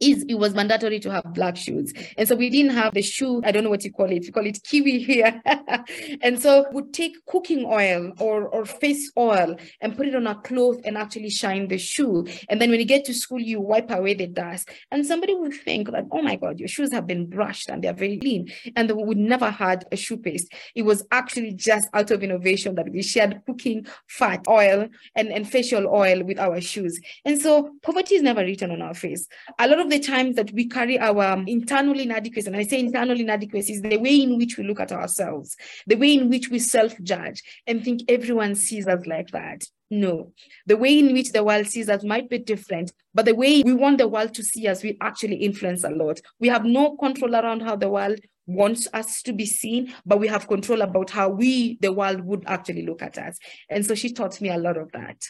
is 0.00 0.24
it 0.28 0.34
was 0.34 0.54
mandatory 0.54 1.00
to 1.00 1.10
have 1.10 1.24
black 1.34 1.56
shoes. 1.56 1.92
And 2.16 2.28
so 2.28 2.34
we 2.36 2.50
didn't 2.50 2.72
have 2.72 2.94
the 2.94 3.02
shoe, 3.02 3.40
I 3.44 3.52
don't 3.52 3.64
know 3.64 3.70
what 3.70 3.84
you 3.84 3.92
call 3.92 4.10
it, 4.10 4.22
we 4.22 4.30
call 4.30 4.46
it 4.46 4.62
kiwi 4.62 4.98
here. 4.98 5.42
and 6.22 6.40
so 6.40 6.66
we 6.70 6.82
would 6.82 6.94
take 6.94 7.14
cooking 7.26 7.64
oil 7.64 8.12
or, 8.18 8.48
or 8.48 8.64
face 8.64 9.10
oil 9.16 9.56
and 9.80 9.96
put 9.96 10.06
it 10.06 10.14
on 10.14 10.26
a 10.26 10.34
cloth 10.36 10.76
and 10.84 10.96
actually 10.96 11.30
shine 11.30 11.68
the 11.68 11.78
shoe. 11.78 12.26
And 12.48 12.60
then 12.60 12.70
when 12.70 12.80
you 12.80 12.86
get 12.86 13.04
to 13.06 13.14
school, 13.14 13.40
you 13.40 13.60
wipe 13.60 13.90
away 13.90 14.14
the 14.14 14.26
dust. 14.26 14.68
And 14.90 15.04
somebody 15.04 15.34
would 15.34 15.54
think 15.54 15.90
that, 15.90 16.04
oh 16.12 16.22
my 16.22 16.36
God, 16.36 16.58
your 16.58 16.68
shoes 16.68 16.92
have 16.92 17.06
been 17.06 17.26
brushed 17.26 17.68
and 17.68 17.82
they're 17.82 17.92
very 17.92 18.18
clean. 18.18 18.48
And 18.76 18.90
we 18.92 19.14
never 19.14 19.50
had 19.50 19.84
a 19.90 19.96
shoe 19.96 20.16
paste. 20.16 20.52
It 20.74 20.82
was 20.82 21.04
actually 21.10 21.54
just 21.54 21.88
out 21.94 22.10
of 22.10 22.22
innovation 22.22 22.74
that 22.76 22.90
we 22.90 23.02
shared 23.02 23.42
cooking 23.46 23.86
fat 24.08 24.44
oil 24.48 24.88
and, 25.14 25.28
and 25.28 25.48
facial 25.48 25.86
oil 25.88 26.22
with 26.22 26.38
our 26.38 26.60
shoes. 26.60 27.00
And 27.24 27.40
so 27.40 27.70
poverty 27.82 28.14
is 28.14 28.22
never 28.22 28.40
written 28.40 28.70
on 28.70 28.82
our 28.82 28.94
face. 28.94 29.26
A 29.58 29.66
lot 29.66 29.80
of 29.80 29.87
of 29.88 30.00
the 30.00 30.06
times 30.06 30.36
that 30.36 30.52
we 30.52 30.68
carry 30.68 30.98
our 30.98 31.24
um, 31.24 31.46
internal 31.48 31.98
inadequacies, 31.98 32.46
and 32.46 32.56
I 32.56 32.62
say 32.62 32.80
internal 32.80 33.18
inadequacies, 33.18 33.82
the 33.82 33.96
way 33.96 34.20
in 34.20 34.36
which 34.36 34.56
we 34.56 34.64
look 34.64 34.80
at 34.80 34.92
ourselves, 34.92 35.56
the 35.86 35.96
way 35.96 36.14
in 36.14 36.28
which 36.28 36.50
we 36.50 36.58
self-judge 36.58 37.42
and 37.66 37.82
think 37.82 38.02
everyone 38.08 38.54
sees 38.54 38.86
us 38.86 39.06
like 39.06 39.28
that. 39.28 39.64
No, 39.90 40.32
the 40.66 40.76
way 40.76 40.98
in 40.98 41.14
which 41.14 41.32
the 41.32 41.42
world 41.42 41.66
sees 41.66 41.88
us 41.88 42.04
might 42.04 42.28
be 42.28 42.38
different, 42.38 42.92
but 43.14 43.24
the 43.24 43.34
way 43.34 43.62
we 43.62 43.72
want 43.72 43.98
the 43.98 44.08
world 44.08 44.34
to 44.34 44.42
see 44.42 44.68
us, 44.68 44.82
we 44.82 44.98
actually 45.00 45.36
influence 45.36 45.82
a 45.82 45.90
lot. 45.90 46.20
We 46.38 46.48
have 46.48 46.64
no 46.64 46.96
control 46.96 47.34
around 47.34 47.62
how 47.62 47.76
the 47.76 47.88
world 47.88 48.20
wants 48.46 48.86
us 48.92 49.22
to 49.22 49.32
be 49.32 49.46
seen, 49.46 49.94
but 50.04 50.20
we 50.20 50.28
have 50.28 50.46
control 50.46 50.82
about 50.82 51.10
how 51.10 51.30
we, 51.30 51.78
the 51.80 51.92
world, 51.92 52.20
would 52.20 52.44
actually 52.46 52.84
look 52.84 53.02
at 53.02 53.16
us. 53.16 53.38
And 53.70 53.84
so 53.84 53.94
she 53.94 54.12
taught 54.12 54.40
me 54.42 54.50
a 54.50 54.58
lot 54.58 54.76
of 54.76 54.92
that. 54.92 55.22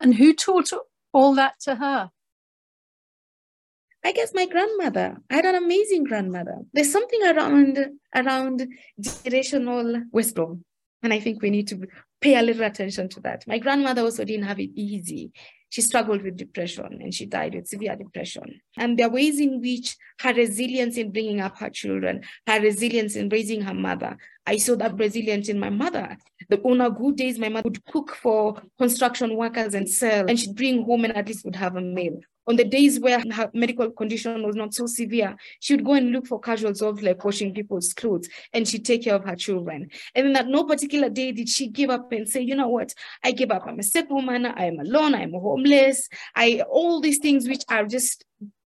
And 0.00 0.14
who 0.14 0.32
taught 0.34 0.70
all 1.12 1.34
that 1.34 1.60
to 1.60 1.74
her? 1.74 2.10
I 4.04 4.12
guess 4.12 4.32
my 4.34 4.46
grandmother. 4.46 5.16
I 5.30 5.34
had 5.36 5.44
an 5.44 5.54
amazing 5.54 6.04
grandmother. 6.04 6.58
There's 6.72 6.90
something 6.90 7.22
around 7.22 7.78
around 8.14 8.66
generational 9.00 10.02
wisdom. 10.12 10.64
And 11.02 11.12
I 11.12 11.20
think 11.20 11.42
we 11.42 11.50
need 11.50 11.68
to 11.68 11.86
pay 12.20 12.36
a 12.36 12.42
little 12.42 12.64
attention 12.64 13.08
to 13.10 13.20
that. 13.20 13.46
My 13.46 13.58
grandmother 13.58 14.02
also 14.02 14.24
didn't 14.24 14.46
have 14.46 14.60
it 14.60 14.70
easy. 14.74 15.32
She 15.70 15.80
struggled 15.80 16.22
with 16.22 16.36
depression 16.36 16.98
and 17.00 17.14
she 17.14 17.26
died 17.26 17.54
with 17.54 17.66
severe 17.66 17.96
depression. 17.96 18.60
And 18.76 18.98
there 18.98 19.06
are 19.06 19.10
ways 19.10 19.40
in 19.40 19.60
which 19.60 19.96
her 20.20 20.34
resilience 20.34 20.96
in 20.96 21.12
bringing 21.12 21.40
up 21.40 21.58
her 21.58 21.70
children, 21.70 22.22
her 22.46 22.60
resilience 22.60 23.16
in 23.16 23.28
raising 23.30 23.62
her 23.62 23.74
mother. 23.74 24.18
I 24.46 24.56
saw 24.56 24.76
that 24.76 24.98
resilience 24.98 25.48
in 25.48 25.58
my 25.58 25.70
mother. 25.70 26.16
The 26.48 26.60
on 26.62 26.80
her 26.80 26.90
good 26.90 27.16
days, 27.16 27.38
my 27.38 27.48
mother 27.48 27.68
would 27.68 27.84
cook 27.86 28.16
for 28.16 28.60
construction 28.78 29.36
workers 29.36 29.74
and 29.74 29.88
sell, 29.88 30.26
and 30.28 30.38
she'd 30.38 30.56
bring 30.56 30.84
home 30.84 31.04
and 31.04 31.16
at 31.16 31.28
least 31.28 31.44
would 31.44 31.56
have 31.56 31.76
a 31.76 31.80
meal 31.80 32.18
on 32.46 32.56
the 32.56 32.64
days 32.64 32.98
where 32.98 33.20
her 33.32 33.50
medical 33.54 33.90
condition 33.90 34.44
was 34.44 34.56
not 34.56 34.74
so 34.74 34.86
severe, 34.86 35.36
she 35.60 35.74
would 35.74 35.84
go 35.84 35.94
and 35.94 36.10
look 36.10 36.26
for 36.26 36.40
casual 36.40 36.72
jobs 36.72 37.02
like 37.02 37.24
washing 37.24 37.54
people's 37.54 37.92
clothes 37.92 38.28
and 38.52 38.66
she'd 38.66 38.84
take 38.84 39.04
care 39.04 39.14
of 39.14 39.24
her 39.24 39.36
children. 39.36 39.88
And 40.14 40.26
then 40.26 40.36
at 40.36 40.48
no 40.48 40.64
particular 40.64 41.08
day 41.08 41.32
did 41.32 41.48
she 41.48 41.68
give 41.68 41.90
up 41.90 42.10
and 42.12 42.28
say, 42.28 42.40
you 42.40 42.56
know 42.56 42.68
what, 42.68 42.94
I 43.22 43.32
give 43.32 43.50
up. 43.50 43.64
I'm 43.66 43.78
a 43.78 43.82
sick 43.82 44.10
woman, 44.10 44.46
I 44.46 44.66
am 44.66 44.80
alone, 44.80 45.14
I'm 45.14 45.32
homeless, 45.32 46.08
I 46.34 46.62
all 46.68 47.00
these 47.00 47.18
things 47.18 47.48
which 47.48 47.62
are 47.68 47.84
just 47.84 48.24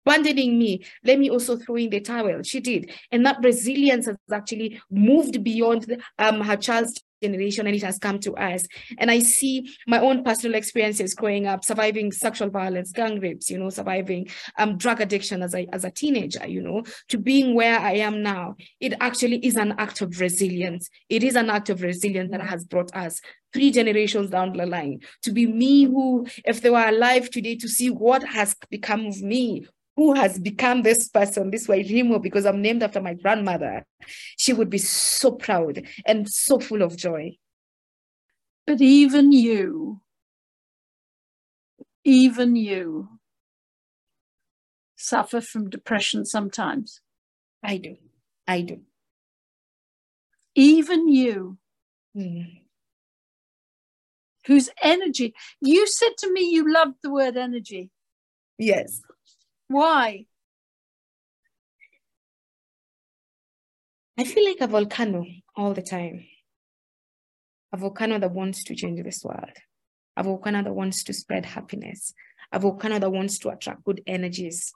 abandoning 0.05 0.57
me. 0.57 0.85
Let 1.03 1.19
me 1.19 1.29
also 1.29 1.57
throw 1.57 1.75
in 1.75 1.89
the 1.89 1.99
towel. 1.99 2.43
She 2.43 2.59
did. 2.59 2.91
And 3.11 3.25
that 3.25 3.37
resilience 3.41 4.05
has 4.05 4.17
actually 4.31 4.79
moved 4.91 5.43
beyond 5.43 6.01
um, 6.19 6.41
her 6.41 6.57
child's 6.57 7.01
generation 7.21 7.65
and 7.65 7.75
it 7.75 7.81
has 7.81 7.97
come 7.97 8.19
to 8.19 8.33
us. 8.35 8.67
And 8.99 9.09
I 9.09 9.19
see 9.19 9.69
my 9.87 9.99
own 9.99 10.23
personal 10.23 10.55
experiences 10.55 11.15
growing 11.15 11.47
up, 11.47 11.63
surviving 11.63 12.11
sexual 12.11 12.49
violence, 12.49 12.91
gang 12.91 13.19
rapes, 13.19 13.49
you 13.49 13.57
know, 13.57 13.69
surviving 13.69 14.27
um, 14.57 14.77
drug 14.77 15.01
addiction 15.01 15.41
as 15.41 15.55
a, 15.55 15.67
as 15.73 15.85
a 15.85 15.91
teenager, 15.91 16.45
you 16.47 16.61
know, 16.61 16.83
to 17.09 17.17
being 17.17 17.55
where 17.55 17.79
I 17.79 17.93
am 17.93 18.21
now. 18.21 18.55
It 18.79 18.93
actually 18.99 19.37
is 19.37 19.55
an 19.55 19.75
act 19.77 20.01
of 20.01 20.19
resilience. 20.19 20.89
It 21.09 21.23
is 21.23 21.35
an 21.35 21.49
act 21.49 21.69
of 21.69 21.81
resilience 21.81 22.31
that 22.31 22.41
has 22.41 22.63
brought 22.63 22.95
us 22.95 23.21
three 23.53 23.71
generations 23.71 24.29
down 24.29 24.51
the 24.51 24.65
line 24.65 24.99
to 25.23 25.31
be 25.31 25.47
me 25.47 25.85
who, 25.85 26.27
if 26.43 26.61
they 26.61 26.69
were 26.69 26.85
alive 26.85 27.29
today, 27.29 27.55
to 27.55 27.69
see 27.69 27.89
what 27.89 28.21
has 28.21 28.53
become 28.69 29.05
of 29.05 29.21
me, 29.21 29.65
who 29.95 30.13
has 30.13 30.39
become 30.39 30.81
this 30.81 31.07
person, 31.07 31.51
this 31.51 31.67
Wairimu, 31.67 32.21
because 32.21 32.45
I'm 32.45 32.61
named 32.61 32.83
after 32.83 33.01
my 33.01 33.13
grandmother, 33.13 33.85
she 34.37 34.51
would 34.53 34.69
be 34.69 34.77
so 34.77 35.31
proud 35.31 35.83
and 36.05 36.29
so 36.29 36.59
full 36.59 36.81
of 36.81 36.97
joy. 36.97 37.37
But 38.67 38.81
even 38.81 39.31
you, 39.31 40.01
even 42.03 42.55
you 42.55 43.19
suffer 44.95 45.39
from 45.39 45.69
depression 45.69 46.25
sometimes. 46.25 47.01
I 47.63 47.77
do. 47.77 47.97
I 48.47 48.61
do. 48.61 48.81
Even 50.55 51.07
you. 51.07 51.57
Mm. 52.15 52.61
Whose 54.47 54.69
energy, 54.81 55.33
you 55.59 55.87
said 55.87 56.11
to 56.19 56.31
me 56.31 56.41
you 56.49 56.71
loved 56.71 56.97
the 57.01 57.11
word 57.11 57.35
energy. 57.35 57.89
Yes. 58.57 59.01
Why? 59.67 60.25
I 64.17 64.23
feel 64.23 64.45
like 64.45 64.61
a 64.61 64.67
volcano 64.67 65.25
all 65.55 65.73
the 65.73 65.81
time. 65.81 66.25
A 67.73 67.77
volcano 67.77 68.19
that 68.19 68.31
wants 68.31 68.63
to 68.65 68.75
change 68.75 69.03
this 69.03 69.23
world. 69.23 69.57
A 70.15 70.23
volcano 70.23 70.63
that 70.63 70.73
wants 70.73 71.03
to 71.05 71.13
spread 71.13 71.45
happiness. 71.45 72.13
A 72.51 72.59
volcano 72.59 72.99
that 72.99 73.11
wants 73.11 73.39
to 73.39 73.49
attract 73.49 73.83
good 73.83 74.01
energies 74.07 74.71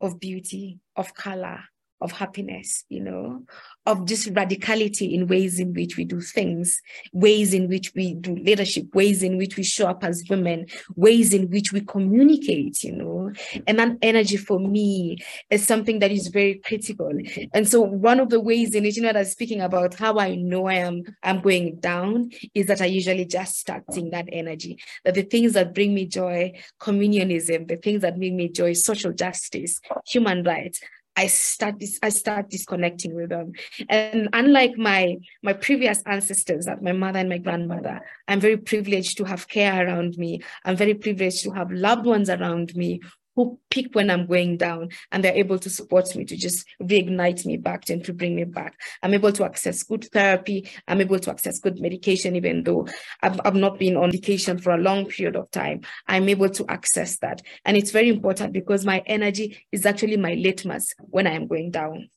of 0.00 0.20
beauty, 0.20 0.80
of 0.96 1.14
color, 1.14 1.60
of 2.04 2.12
happiness, 2.12 2.84
you 2.90 3.00
know, 3.00 3.42
of 3.86 4.04
just 4.06 4.32
radicality 4.34 5.14
in 5.14 5.26
ways 5.26 5.58
in 5.58 5.72
which 5.72 5.96
we 5.96 6.04
do 6.04 6.20
things, 6.20 6.80
ways 7.14 7.54
in 7.54 7.66
which 7.66 7.92
we 7.94 8.14
do 8.14 8.36
leadership, 8.36 8.94
ways 8.94 9.22
in 9.22 9.38
which 9.38 9.56
we 9.56 9.62
show 9.62 9.88
up 9.88 10.04
as 10.04 10.22
women, 10.28 10.66
ways 10.96 11.32
in 11.32 11.48
which 11.48 11.72
we 11.72 11.80
communicate, 11.80 12.84
you 12.84 12.94
know. 12.94 13.32
And 13.66 13.78
that 13.78 13.96
energy 14.02 14.36
for 14.36 14.60
me 14.60 15.16
is 15.48 15.66
something 15.66 15.98
that 16.00 16.12
is 16.12 16.28
very 16.28 16.56
critical. 16.56 17.10
And 17.54 17.66
so 17.66 17.80
one 17.80 18.20
of 18.20 18.28
the 18.28 18.40
ways 18.40 18.74
in 18.74 18.84
which, 18.84 18.96
you 18.96 19.02
know, 19.02 19.12
that 19.12 19.20
I'm 19.20 19.24
speaking 19.24 19.62
about 19.62 19.94
how 19.94 20.18
I 20.18 20.34
know 20.34 20.66
I 20.66 20.74
am 20.74 21.02
I'm 21.22 21.40
going 21.40 21.80
down 21.80 22.30
is 22.54 22.66
that 22.66 22.82
I 22.82 22.86
usually 22.86 23.24
just 23.24 23.58
start 23.58 23.84
seeing 23.90 24.10
that 24.10 24.28
energy. 24.30 24.78
That 25.06 25.14
the 25.14 25.22
things 25.22 25.54
that 25.54 25.74
bring 25.74 25.94
me 25.94 26.06
joy, 26.06 26.52
communionism, 26.78 27.66
the 27.66 27.76
things 27.76 28.02
that 28.02 28.18
bring 28.18 28.36
me 28.36 28.50
joy, 28.50 28.74
social 28.74 29.12
justice, 29.12 29.80
human 30.06 30.42
rights, 30.42 30.80
I 31.16 31.28
start 31.28 31.78
this, 31.78 31.98
I 32.02 32.08
start 32.08 32.50
disconnecting 32.50 33.14
with 33.14 33.30
them. 33.30 33.52
And 33.88 34.28
unlike 34.32 34.76
my 34.76 35.16
my 35.42 35.52
previous 35.52 36.02
ancestors, 36.06 36.66
like 36.66 36.82
my 36.82 36.92
mother 36.92 37.20
and 37.20 37.28
my 37.28 37.38
grandmother, 37.38 38.00
I'm 38.26 38.40
very 38.40 38.56
privileged 38.56 39.16
to 39.18 39.24
have 39.24 39.48
care 39.48 39.86
around 39.86 40.18
me. 40.18 40.40
I'm 40.64 40.76
very 40.76 40.94
privileged 40.94 41.42
to 41.44 41.50
have 41.52 41.70
loved 41.70 42.06
ones 42.06 42.30
around 42.30 42.74
me 42.74 43.00
who 43.36 43.58
pick 43.70 43.94
when 43.94 44.10
I'm 44.10 44.26
going 44.26 44.56
down 44.56 44.90
and 45.10 45.22
they're 45.22 45.34
able 45.34 45.58
to 45.58 45.70
support 45.70 46.14
me 46.14 46.24
to 46.24 46.36
just 46.36 46.66
reignite 46.82 47.44
me 47.44 47.56
back 47.56 47.88
and 47.90 48.04
to 48.04 48.12
bring 48.12 48.36
me 48.36 48.44
back. 48.44 48.78
I'm 49.02 49.14
able 49.14 49.32
to 49.32 49.44
access 49.44 49.82
good 49.82 50.04
therapy. 50.12 50.68
I'm 50.86 51.00
able 51.00 51.18
to 51.18 51.30
access 51.30 51.58
good 51.58 51.80
medication, 51.80 52.36
even 52.36 52.62
though 52.62 52.86
I've, 53.22 53.40
I've 53.44 53.54
not 53.54 53.78
been 53.78 53.96
on 53.96 54.08
medication 54.08 54.58
for 54.58 54.72
a 54.72 54.78
long 54.78 55.06
period 55.06 55.36
of 55.36 55.50
time. 55.50 55.82
I'm 56.06 56.28
able 56.28 56.50
to 56.50 56.64
access 56.68 57.18
that. 57.18 57.42
And 57.64 57.76
it's 57.76 57.90
very 57.90 58.08
important 58.08 58.52
because 58.52 58.86
my 58.86 59.02
energy 59.06 59.58
is 59.72 59.86
actually 59.86 60.16
my 60.16 60.34
litmus 60.34 60.94
when 60.98 61.26
I 61.26 61.32
am 61.32 61.46
going 61.46 61.70
down. 61.70 62.08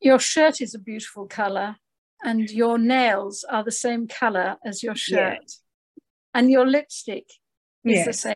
Your 0.00 0.18
shirt 0.18 0.60
is 0.60 0.74
a 0.74 0.80
beautiful 0.80 1.26
color 1.26 1.76
and 2.24 2.50
your 2.50 2.78
nails 2.78 3.44
are 3.48 3.62
the 3.62 3.72
same 3.72 4.08
color 4.08 4.56
as 4.64 4.82
your 4.82 4.96
shirt. 4.96 5.52
And 6.34 6.50
your 6.50 6.66
lipstick 6.66 7.26
is 7.84 8.06
the 8.06 8.12
same 8.12 8.34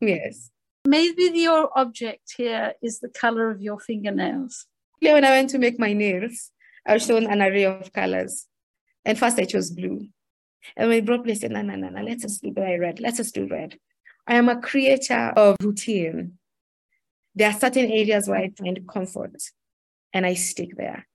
Yes. 0.00 0.50
Maybe 0.86 1.30
your 1.34 1.70
object 1.78 2.34
here 2.36 2.74
is 2.82 3.00
the 3.00 3.08
color 3.08 3.50
of 3.50 3.60
your 3.60 3.78
fingernails. 3.78 4.66
When 5.00 5.24
I 5.24 5.30
went 5.30 5.50
to 5.50 5.58
make 5.58 5.78
my 5.78 5.92
nails, 5.92 6.50
I 6.86 6.94
was 6.94 7.06
shown 7.06 7.26
an 7.26 7.42
array 7.42 7.64
of 7.64 7.92
colors. 7.92 8.46
And 9.04 9.18
first 9.18 9.38
I 9.38 9.44
chose 9.44 9.70
blue. 9.70 10.06
And 10.76 10.88
when 10.88 11.04
brought 11.04 11.24
me, 11.24 11.34
said, 11.34 11.52
no, 11.52 11.62
no, 11.62 11.74
no, 11.74 11.88
no, 11.88 12.02
let's 12.02 12.22
just 12.22 12.42
do 12.42 12.52
red. 12.56 13.00
Let's 13.00 13.18
just 13.18 13.34
do 13.34 13.46
red. 13.46 13.78
I 14.26 14.34
am 14.34 14.48
a 14.48 14.60
creator 14.60 15.32
of 15.36 15.56
routine. 15.62 16.38
There 17.34 17.50
are 17.50 17.58
certain 17.58 17.90
areas 17.90 18.28
where 18.28 18.38
I 18.38 18.50
find 18.50 18.86
comfort 18.88 19.36
and 20.12 20.26
I 20.26 20.34
stick 20.34 20.76
there. 20.76 21.06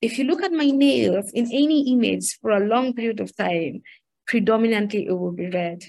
If 0.00 0.18
you 0.18 0.24
look 0.24 0.42
at 0.42 0.52
my 0.52 0.66
nails 0.66 1.30
in 1.32 1.46
any 1.46 1.92
image 1.92 2.38
for 2.40 2.50
a 2.50 2.64
long 2.64 2.94
period 2.94 3.20
of 3.20 3.36
time, 3.36 3.82
predominantly 4.26 5.06
it 5.06 5.12
will 5.12 5.32
be 5.32 5.48
red 5.48 5.84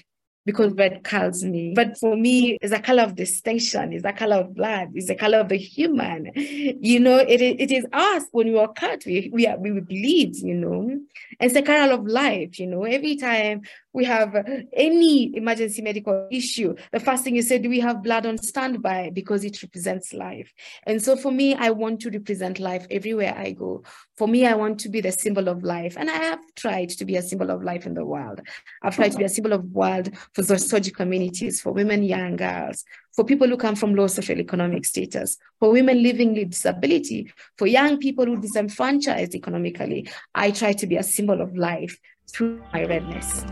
because 0.46 0.72
red 0.72 1.04
calls 1.04 1.44
me. 1.44 1.72
But 1.74 1.98
for 1.98 2.16
me, 2.16 2.58
it's 2.60 2.72
a 2.72 2.80
color 2.80 3.02
of 3.02 3.14
distinction, 3.14 3.92
it's 3.92 4.04
a 4.04 4.12
color 4.12 4.36
of 4.36 4.54
blood, 4.54 4.90
it's 4.94 5.08
the 5.08 5.14
color 5.14 5.38
of 5.38 5.48
the 5.48 5.56
human. 5.56 6.30
You 6.34 7.00
know, 7.00 7.18
it, 7.18 7.40
it 7.40 7.70
is 7.70 7.86
us 7.92 8.24
when 8.32 8.48
we 8.48 8.58
are 8.58 8.72
cut, 8.72 9.04
we, 9.06 9.30
we, 9.32 9.46
are, 9.46 9.58
we 9.58 9.78
bleed, 9.80 10.36
you 10.36 10.54
know. 10.54 10.80
And 10.80 11.04
it's 11.40 11.56
a 11.56 11.62
color 11.62 11.92
of 11.92 12.06
life, 12.06 12.58
you 12.58 12.66
know. 12.66 12.84
Every 12.84 13.16
time 13.16 13.62
we 13.92 14.04
have 14.04 14.36
any 14.72 15.36
emergency 15.36 15.82
medical 15.82 16.28
issue, 16.30 16.74
the 16.92 17.00
first 17.00 17.24
thing 17.24 17.34
you 17.34 17.42
say, 17.42 17.58
do 17.58 17.68
we 17.68 17.80
have 17.80 18.02
blood 18.02 18.24
on 18.24 18.38
standby? 18.38 19.10
Because 19.12 19.44
it 19.44 19.60
represents 19.62 20.12
life. 20.12 20.52
And 20.86 21.02
so 21.02 21.16
for 21.16 21.32
me, 21.32 21.54
I 21.54 21.70
want 21.70 22.00
to 22.00 22.10
represent 22.10 22.60
life 22.60 22.86
everywhere 22.90 23.34
I 23.36 23.50
go. 23.52 23.82
For 24.16 24.28
me, 24.28 24.46
I 24.46 24.54
want 24.54 24.78
to 24.80 24.88
be 24.88 25.00
the 25.00 25.10
symbol 25.10 25.48
of 25.48 25.64
life. 25.64 25.96
And 25.98 26.08
I 26.10 26.16
have 26.16 26.40
tried 26.54 26.90
to 26.90 27.04
be 27.04 27.16
a 27.16 27.22
symbol 27.22 27.50
of 27.50 27.64
life 27.64 27.84
in 27.84 27.94
the 27.94 28.04
world. 28.04 28.40
I've 28.82 28.94
tried 28.94 29.12
to 29.12 29.18
be 29.18 29.24
a 29.24 29.28
symbol 29.28 29.52
of 29.52 29.64
world 29.64 30.10
for 30.34 30.42
SOGI 30.42 30.94
communities, 30.94 31.60
for 31.60 31.72
women, 31.72 32.04
young 32.04 32.36
girls, 32.36 32.84
for 33.14 33.24
people 33.24 33.48
who 33.48 33.56
come 33.56 33.74
from 33.74 33.94
low 33.94 34.06
social 34.06 34.38
economic 34.38 34.84
status, 34.84 35.36
for 35.58 35.72
women 35.72 36.02
living 36.02 36.34
with 36.34 36.50
disability, 36.50 37.32
for 37.58 37.66
young 37.66 37.98
people 37.98 38.24
who 38.24 38.40
disenfranchised 38.40 39.34
economically. 39.34 40.08
I 40.34 40.52
try 40.52 40.74
to 40.74 40.86
be 40.86 40.96
a 40.96 41.02
symbol 41.02 41.40
of 41.40 41.56
life 41.56 41.98
through 42.30 42.62
my 42.72 42.84
redness. 42.84 43.44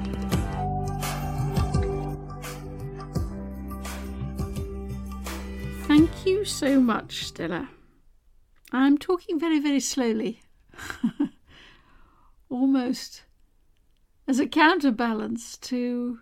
Thank 5.87 6.27
you 6.27 6.45
so 6.45 6.81
much, 6.81 7.33
Stellah. 7.33 7.69
I'm 8.73 8.99
talking 8.99 9.41
very, 9.41 9.59
very 9.59 9.81
slowly, 9.81 10.43
almost 12.51 13.23
as 14.27 14.39
a 14.39 14.47
counterbalance 14.47 15.57
to 15.57 16.21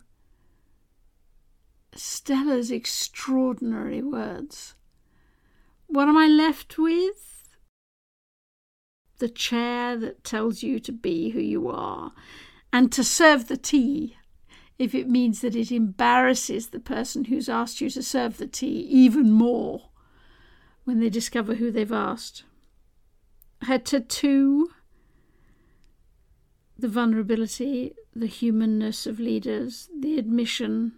Stellah's 1.96 2.70
extraordinary 2.70 4.02
words. 4.02 4.74
What 5.88 6.08
am 6.08 6.16
I 6.16 6.28
left 6.28 6.78
with? 6.78 7.48
The 9.18 9.28
chair 9.28 9.96
that 9.96 10.22
tells 10.22 10.62
you 10.62 10.78
to 10.78 10.92
be 10.92 11.30
who 11.30 11.40
you 11.40 11.68
are 11.68 12.12
and 12.76 12.92
to 12.92 13.02
serve 13.02 13.48
the 13.48 13.56
tea 13.56 14.18
if 14.78 14.94
it 14.94 15.08
means 15.08 15.40
that 15.40 15.56
it 15.56 15.72
embarrasses 15.72 16.68
the 16.68 16.78
person 16.78 17.24
who's 17.24 17.48
asked 17.48 17.80
you 17.80 17.88
to 17.88 18.02
serve 18.02 18.36
the 18.36 18.46
tea 18.46 18.80
even 18.90 19.32
more 19.32 19.88
when 20.84 21.00
they 21.00 21.08
discover 21.08 21.54
who 21.54 21.70
they've 21.70 21.90
asked. 21.90 22.44
Her 23.62 23.78
tattoo, 23.78 24.68
the 26.78 26.86
vulnerability, 26.86 27.94
the 28.14 28.26
humanness 28.26 29.06
of 29.06 29.18
leaders, 29.18 29.88
the 29.98 30.18
admission 30.18 30.92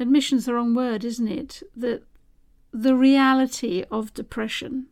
admission's 0.00 0.46
the 0.46 0.54
wrong 0.54 0.74
word, 0.74 1.04
isn't 1.04 1.28
it? 1.28 1.62
That 1.76 2.02
the 2.72 2.96
reality 2.96 3.84
of 3.92 4.12
depression 4.12 4.88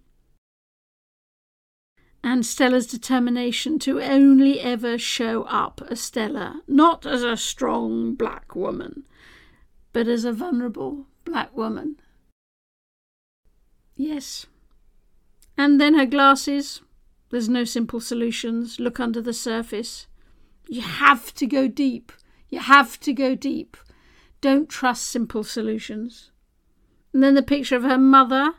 and 2.25 2.43
Stellah's 2.43 2.87
determination 2.87 3.79
to 3.81 4.01
only 4.01 4.59
ever 4.59 4.97
show 4.97 5.43
up 5.43 5.83
as 5.91 6.01
Stellah, 6.01 6.63
not 6.67 7.05
as 7.05 7.23
a 7.23 7.37
strong 7.37 8.15
black 8.15 8.57
woman, 8.57 9.05
but 9.93 10.09
as 10.09 10.25
a 10.25 10.33
vulnerable 10.33 11.07
black 11.27 11.55
woman. 11.55 12.01
Yes. 13.95 14.47
And 15.59 15.79
then 15.79 15.99
her 15.99 16.07
glasses. 16.07 16.81
There's 17.29 17.51
no 17.51 17.65
simple 17.65 18.01
solutions. 18.01 18.81
Look 18.81 18.99
under 18.99 19.21
the 19.21 19.35
surface. 19.35 20.07
You 20.67 20.81
have 20.81 21.35
to 21.35 21.47
go 21.47 21.69
deep. 21.69 22.11
You 22.49 22.61
have 22.61 22.99
to 23.01 23.13
go 23.13 23.35
deep. 23.35 23.77
Don't 24.41 24.71
trust 24.71 25.09
simple 25.09 25.45
solutions. 25.45 26.31
And 27.13 27.23
then 27.23 27.35
the 27.35 27.43
picture 27.43 27.77
of 27.77 27.83
her 27.83 27.99
mother. 27.99 28.55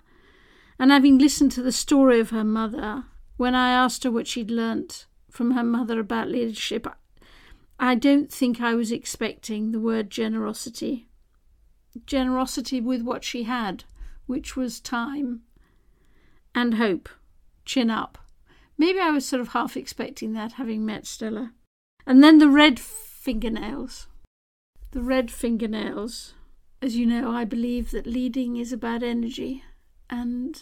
And 0.78 0.92
having 0.92 1.18
listened 1.18 1.52
to 1.54 1.64
the 1.64 1.72
story 1.72 2.20
of 2.20 2.30
her 2.30 2.44
mother, 2.44 3.06
when 3.38 3.56
I 3.56 3.72
asked 3.72 4.04
her 4.04 4.12
what 4.12 4.28
she'd 4.28 4.52
learnt 4.52 5.06
from 5.30 5.52
her 5.52 5.64
mother 5.64 6.00
about 6.00 6.30
leadership, 6.30 6.88
I 7.80 7.96
don't 7.96 8.32
think 8.32 8.62
I 8.62 8.76
was 8.76 8.92
expecting 8.92 9.72
the 9.72 9.80
word 9.80 10.10
generosity. 10.10 11.08
Generosity 12.06 12.82
with 12.82 13.02
what 13.02 13.24
she 13.24 13.44
had, 13.44 13.84
which 14.26 14.56
was 14.56 14.80
time 14.80 15.42
and 16.54 16.76
hope. 16.76 17.10
Chin 17.66 17.90
up. 17.90 18.18
Maybe 18.78 19.00
I 19.00 19.12
was 19.12 19.26
sort 19.26 19.42
of 19.42 19.50
half 19.50 19.76
expecting 19.76 20.34
that, 20.34 20.54
having 20.54 20.86
met 20.86 21.04
Stellah. 21.04 21.52
And 22.06 22.24
then 22.24 22.38
the 22.38 22.50
red 22.50 22.80
fingernails 22.80 24.08
the 24.96 25.04
red 25.04 25.30
fingernails. 25.30 26.34
As 26.82 26.96
you 26.96 27.06
know, 27.06 27.30
I 27.30 27.44
believe 27.44 27.92
that 27.92 28.08
leading 28.08 28.56
is 28.56 28.72
about 28.72 29.04
energy, 29.04 29.62
and 30.10 30.58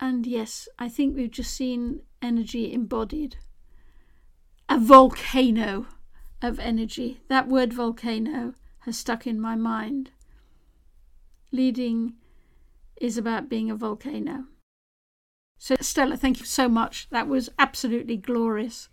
and 0.00 0.26
yes, 0.26 0.68
I 0.78 0.88
think 0.88 1.14
we've 1.14 1.30
just 1.30 1.54
seen 1.54 2.00
energy 2.22 2.72
embodied. 2.72 3.36
A 4.68 4.78
volcano 4.78 5.86
of 6.40 6.58
energy. 6.58 7.20
That 7.28 7.48
word 7.48 7.72
volcano 7.72 8.54
has 8.80 8.96
stuck 8.96 9.26
in 9.26 9.40
my 9.40 9.56
mind. 9.56 10.10
Leading 11.52 12.14
is 13.00 13.18
about 13.18 13.48
being 13.50 13.70
a 13.70 13.76
volcano. 13.76 14.44
So, 15.58 15.76
Stellah, 15.76 16.18
thank 16.18 16.40
you 16.40 16.46
so 16.46 16.68
much. 16.68 17.08
That 17.10 17.28
was 17.28 17.50
absolutely 17.58 18.16
glorious. 18.16 18.88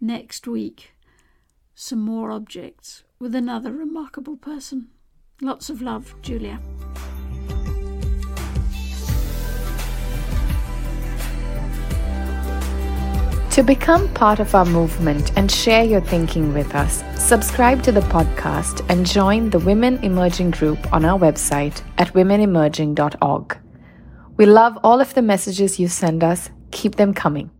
Next 0.00 0.46
week, 0.46 0.94
some 1.74 2.00
more 2.00 2.30
objects 2.30 3.04
with 3.18 3.34
another 3.34 3.72
remarkable 3.72 4.36
person. 4.36 4.88
Lots 5.40 5.70
of 5.70 5.80
love, 5.80 6.14
Julia. 6.20 6.60
To 13.54 13.62
become 13.62 14.12
part 14.14 14.40
of 14.40 14.52
our 14.56 14.64
movement 14.64 15.30
and 15.36 15.48
share 15.48 15.84
your 15.84 16.00
thinking 16.00 16.52
with 16.52 16.74
us, 16.74 17.04
subscribe 17.16 17.84
to 17.84 17.92
the 17.92 18.00
podcast 18.00 18.84
and 18.88 19.06
join 19.06 19.50
the 19.50 19.60
Women 19.60 20.02
Emerging 20.02 20.50
group 20.50 20.92
on 20.92 21.04
our 21.04 21.16
website 21.16 21.80
at 21.96 22.12
womenemerging.org. 22.14 23.56
We 24.36 24.46
love 24.46 24.76
all 24.82 25.00
of 25.00 25.14
the 25.14 25.22
messages 25.22 25.78
you 25.78 25.86
send 25.86 26.24
us. 26.24 26.50
Keep 26.72 26.96
them 26.96 27.14
coming. 27.14 27.53